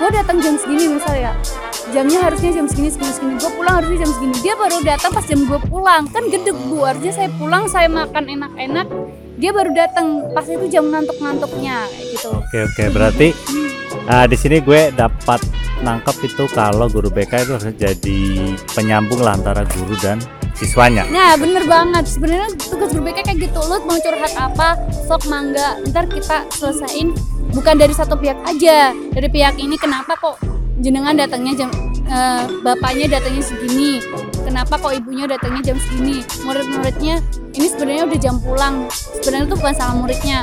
Gue 0.02 0.10
datang 0.10 0.42
jam 0.42 0.58
segini 0.58 0.98
misalnya 0.98 1.38
jamnya 1.94 2.20
harusnya 2.24 2.50
jam 2.62 2.66
segini 2.66 2.90
segini 2.90 3.12
segini. 3.14 3.34
Gue 3.38 3.52
pulang 3.54 3.76
harusnya 3.82 3.98
jam 4.06 4.12
segini. 4.18 4.36
Dia 4.42 4.54
baru 4.58 4.78
datang 4.82 5.12
pas 5.14 5.26
jam 5.28 5.40
gue 5.46 5.60
pulang. 5.68 6.04
Kan 6.10 6.24
gede 6.30 6.52
bu 6.54 6.78
harusnya 6.86 7.14
saya 7.14 7.30
pulang 7.38 7.64
saya 7.70 7.88
makan 7.92 8.24
enak-enak. 8.26 8.88
Dia 9.42 9.52
baru 9.54 9.72
datang 9.74 10.08
pas 10.38 10.46
itu 10.46 10.66
jam 10.70 10.90
ngantuk-ngantuknya 10.90 11.90
gitu. 12.14 12.30
Oke 12.34 12.58
oke. 12.66 12.84
Berarti 12.94 13.28
ah, 14.10 14.26
di 14.26 14.38
sini 14.38 14.62
gue 14.62 14.94
dapat 14.94 15.42
nangkep 15.82 16.18
itu 16.30 16.44
kalau 16.54 16.86
guru 16.90 17.10
BK 17.10 17.32
itu 17.46 17.52
harus 17.58 17.74
jadi 17.74 18.20
penyambung 18.78 19.22
lah 19.22 19.34
antara 19.34 19.66
guru 19.66 19.98
dan 19.98 20.22
siswanya. 20.56 21.04
Nah 21.10 21.36
bener 21.36 21.64
banget. 21.66 22.06
Sebenarnya 22.08 22.50
tugas 22.58 22.92
guru 22.92 23.04
BK 23.08 23.20
kayak 23.24 23.40
gitu. 23.42 23.60
Lu 23.62 23.78
mau 23.84 23.98
curhat 23.98 24.34
apa 24.36 24.76
sok 25.08 25.28
mangga 25.28 25.80
ntar 25.90 26.08
kita 26.08 26.48
selesain. 26.52 27.14
Bukan 27.52 27.76
dari 27.76 27.92
satu 27.92 28.16
pihak 28.16 28.40
aja. 28.48 28.92
Dari 28.94 29.28
pihak 29.28 29.60
ini 29.60 29.76
kenapa 29.76 30.16
kok 30.16 30.40
jenengan 30.82 31.14
datangnya 31.14 31.66
jam 31.66 31.70
eh, 32.08 32.44
bapaknya 32.62 33.20
datangnya 33.20 33.44
segini? 33.44 34.00
Kenapa 34.42 34.76
kok 34.76 34.92
ibunya 34.92 35.30
datangnya 35.30 35.72
jam 35.72 35.78
segini? 35.78 36.26
Murid-muridnya 36.44 37.22
ini 37.54 37.68
sebenarnya 37.68 38.04
udah 38.08 38.20
jam 38.20 38.36
pulang. 38.40 38.76
Sebenarnya 39.22 39.46
itu 39.52 39.56
bukan 39.60 39.76
salah 39.76 39.96
muridnya. 39.96 40.40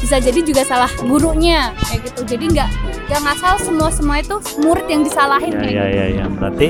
Bisa 0.00 0.20
jadi 0.20 0.40
juga 0.44 0.62
salah 0.64 0.90
gurunya. 1.00 1.72
Kayak 1.84 2.00
gitu. 2.12 2.20
Jadi 2.36 2.44
nggak 2.54 2.68
nggak 3.04 3.20
ngasal 3.20 3.54
semua 3.60 3.88
semua 3.92 4.16
itu 4.18 4.36
murid 4.64 4.86
yang 4.88 5.02
disalahin 5.04 5.52
Ya 5.52 5.60
kayak 5.60 5.72
ya 5.74 5.84
gitu. 5.84 5.98
ya 5.98 6.06
ya. 6.08 6.24
Berarti 6.30 6.66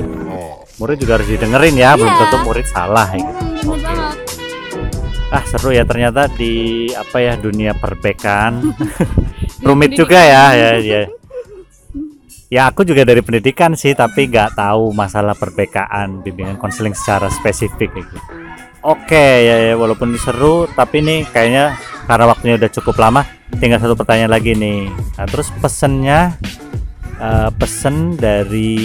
murid 0.76 0.96
juga 0.98 1.12
harus 1.18 1.28
didengerin 1.28 1.74
ya, 1.74 1.94
belum 1.94 2.10
Iya. 2.10 2.20
tentu 2.26 2.36
murid 2.42 2.66
salah 2.66 3.08
ya. 3.10 3.30
Bener 3.62 3.96
Oke. 3.96 5.32
Ah 5.32 5.42
seru 5.44 5.74
ya 5.74 5.82
ternyata 5.82 6.30
di 6.30 6.86
apa 6.90 7.18
ya 7.18 7.34
dunia 7.34 7.74
perbekan 7.74 8.62
rumit 9.66 9.94
juga 9.94 10.20
ya 10.22 10.44
ya 10.54 10.70
ya. 10.78 11.00
Ya 12.46 12.70
aku 12.70 12.86
juga 12.86 13.02
dari 13.02 13.18
pendidikan 13.18 13.74
sih 13.74 13.98
tapi 13.98 14.30
nggak 14.30 14.54
tahu 14.54 14.94
masalah 14.94 15.34
perbekaan 15.34 16.22
bimbingan 16.22 16.54
konseling 16.54 16.94
secara 16.94 17.26
spesifik 17.26 17.90
gitu. 17.98 18.16
Oke 18.84 19.16
ya, 19.42 19.72
ya 19.72 19.74
walaupun 19.74 20.12
ini 20.12 20.20
seru 20.20 20.70
tapi 20.70 21.02
nih 21.02 21.26
kayaknya 21.32 21.74
karena 22.04 22.24
waktunya 22.28 22.54
udah 22.54 22.70
cukup 22.70 22.94
lama 23.00 23.24
tinggal 23.58 23.80
satu 23.80 23.96
pertanyaan 23.96 24.30
lagi 24.30 24.52
nih. 24.54 24.86
Nah, 25.18 25.26
terus 25.26 25.48
pesennya 25.56 26.36
eh, 27.24 27.50
pesen 27.56 28.20
dari 28.20 28.76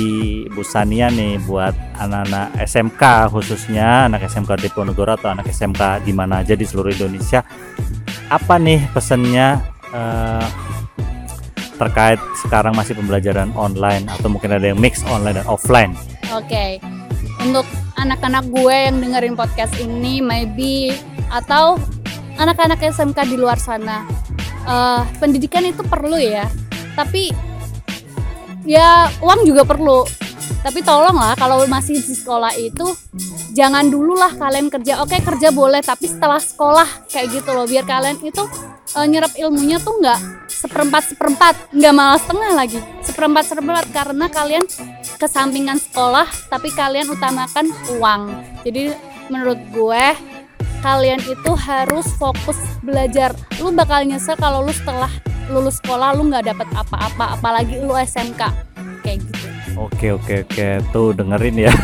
Bu 0.48 0.64
Sania 0.64 1.12
nih 1.12 1.44
buat 1.44 1.76
anak-anak 2.00 2.64
SMK 2.64 3.04
khususnya 3.36 4.08
anak 4.08 4.32
SMK 4.32 4.56
di 4.64 4.72
Ponorogo 4.72 5.20
atau 5.20 5.36
anak 5.36 5.52
SMK 5.52 6.08
di 6.08 6.16
mana 6.16 6.40
aja 6.40 6.56
di 6.56 6.64
seluruh 6.64 6.96
Indonesia 6.96 7.44
apa 8.32 8.56
nih 8.56 8.80
pesennya 8.96 9.60
eh, 9.92 10.48
terkait 11.76 12.20
sekarang 12.40 12.76
masih 12.76 12.96
pembelajaran 12.96 13.52
online 13.56 14.08
atau 14.08 14.32
mungkin 14.32 14.56
ada 14.56 14.72
yang 14.72 14.80
mix 14.80 15.04
online 15.08 15.44
dan 15.44 15.48
offline 15.48 15.96
Oke, 16.30 16.78
untuk 17.42 17.66
anak-anak 17.98 18.54
gue 18.54 18.76
yang 18.86 19.02
dengerin 19.02 19.34
podcast 19.34 19.74
ini, 19.82 20.22
maybe 20.22 20.94
atau 21.34 21.82
anak-anak 22.38 22.78
SMK 22.86 23.34
di 23.34 23.34
luar 23.34 23.58
sana, 23.58 24.06
eh, 24.70 25.02
pendidikan 25.18 25.66
itu 25.66 25.82
perlu 25.82 26.22
ya. 26.22 26.46
Tapi 26.94 27.34
ya 28.70 29.10
uang 29.26 29.50
juga 29.50 29.66
perlu. 29.66 30.06
Tapi 30.62 30.86
tolonglah 30.86 31.34
kalau 31.40 31.66
masih 31.66 31.98
di 31.98 32.14
sekolah 32.14 32.54
itu 32.60 32.86
jangan 33.58 33.90
dulu 33.90 34.14
lah 34.14 34.30
kalian 34.38 34.70
kerja. 34.70 35.02
Oke 35.02 35.18
kerja 35.26 35.50
boleh, 35.50 35.82
tapi 35.82 36.06
setelah 36.06 36.38
sekolah 36.38 37.10
kayak 37.10 37.42
gitu 37.42 37.50
loh, 37.56 37.66
biar 37.66 37.88
kalian 37.88 38.22
itu 38.22 38.44
eh, 38.94 39.08
nyerap 39.10 39.34
ilmunya 39.40 39.82
tuh 39.82 39.98
nggak 39.98 40.20
seperempat 40.52 41.16
seperempat, 41.16 41.54
nggak 41.72 41.94
malah 41.96 42.20
setengah 42.20 42.52
lagi, 42.54 42.80
seperempat 43.02 43.44
seperempat 43.48 43.86
karena 43.96 44.26
kalian 44.28 44.66
kesampingan 45.20 45.76
sekolah 45.76 46.26
tapi 46.48 46.72
kalian 46.72 47.12
utamakan 47.12 47.68
uang 48.00 48.32
jadi 48.64 48.96
menurut 49.28 49.60
gue 49.76 50.06
kalian 50.80 51.20
itu 51.28 51.52
harus 51.60 52.08
fokus 52.16 52.56
belajar 52.80 53.36
lu 53.60 53.76
bakal 53.76 54.00
nyesel 54.08 54.40
kalau 54.40 54.64
lu 54.64 54.72
setelah 54.72 55.12
lulus 55.50 55.78
sekolah 55.78 56.14
lu 56.14 56.30
nggak 56.30 56.46
dapat 56.48 56.68
apa-apa 56.72 57.36
apalagi 57.36 57.78
lu 57.78 57.94
SMK 57.94 58.42
kayak 59.02 59.18
gitu. 59.20 59.48
Oke 59.78 60.12
oke 60.12 60.44
oke. 60.44 60.68
Tuh 60.92 61.14
dengerin 61.14 61.56
ya. 61.60 61.74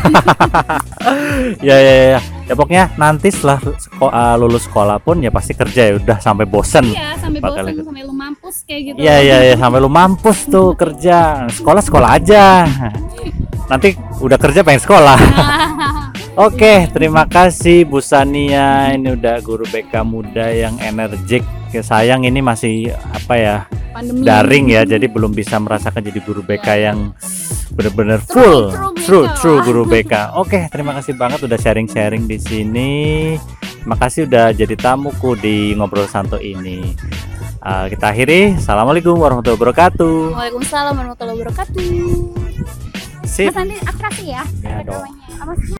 Ya 1.62 1.76
ya 1.78 1.94
ya. 2.12 2.20
Ya 2.46 2.54
pokoknya 2.54 2.90
nanti 2.96 3.30
setelah 3.30 3.62
seko- 3.78 4.10
uh, 4.10 4.34
lulus 4.36 4.66
sekolah 4.66 4.98
pun 4.98 5.18
ya 5.18 5.30
pasti 5.30 5.54
kerja 5.54 5.88
ya. 5.88 5.92
Udah 5.96 6.18
sampai 6.18 6.44
bosen. 6.44 6.82
Iya 6.86 7.14
sampai 7.16 7.38
Bakal 7.38 7.64
ikut. 7.70 7.84
sampai 7.86 8.02
lu 8.02 8.12
mampus 8.12 8.56
kayak 8.66 8.80
gitu. 8.84 8.96
Iya 8.98 9.16
iya 9.22 9.36
ya 9.44 9.54
sampai 9.56 9.78
lu 9.78 9.88
mampus 9.88 10.38
tuh 10.46 10.74
kerja. 10.74 11.46
Sekolah 11.48 11.80
sekolah 11.80 12.10
aja. 12.12 12.66
Nanti 13.70 13.94
udah 14.18 14.38
kerja 14.38 14.62
pengen 14.62 14.78
sekolah 14.78 15.18
Oke, 16.36 16.84
terima 16.92 17.24
kasih 17.24 17.88
Bu 17.88 18.04
Sania. 18.04 18.92
Ini 18.92 19.16
udah 19.16 19.40
guru 19.40 19.64
BK 19.64 20.04
muda 20.04 20.52
yang 20.52 20.76
energik. 20.84 21.40
Ya, 21.72 21.80
sayang 21.80 22.28
ini 22.28 22.44
masih 22.44 22.92
apa 23.08 23.40
ya 23.40 23.56
pandemi 23.96 24.20
daring 24.20 24.68
ya, 24.68 24.84
jadi 24.84 25.08
belum 25.08 25.32
bisa 25.32 25.56
merasakan 25.56 26.04
jadi 26.04 26.20
guru 26.20 26.44
BK 26.44 26.68
yang 26.76 27.16
benar-benar 27.72 28.20
full, 28.20 28.68
true 29.00 29.24
true, 29.24 29.26
true 29.40 29.58
guru 29.64 29.88
BK. 29.88 30.36
Oke, 30.36 30.68
terima 30.68 30.92
kasih 31.00 31.16
banget 31.16 31.40
udah 31.40 31.56
sharing-sharing 31.56 32.28
di 32.28 32.36
sini. 32.36 32.92
Makasih 33.88 34.28
udah 34.28 34.52
jadi 34.52 34.76
tamuku 34.76 35.40
di 35.40 35.72
ngobrol 35.72 36.04
santo 36.04 36.36
ini. 36.36 36.92
Uh, 37.64 37.88
kita 37.88 38.12
akhiri. 38.12 38.60
Assalamualaikum 38.60 39.16
warahmatullahi 39.16 39.56
wabarakatuh. 39.56 40.36
Waalaikumsalam 40.36 40.92
warahmatullahi 41.00 41.36
wabarakatuh 41.40 41.84
Sip. 43.26 43.50
Mas 43.50 43.58
nanti 43.58 43.76
atraksi 43.82 44.24
ya 44.30 44.42
Ya. 44.62 44.86
Apa 45.42 45.52
sih? 45.58 45.74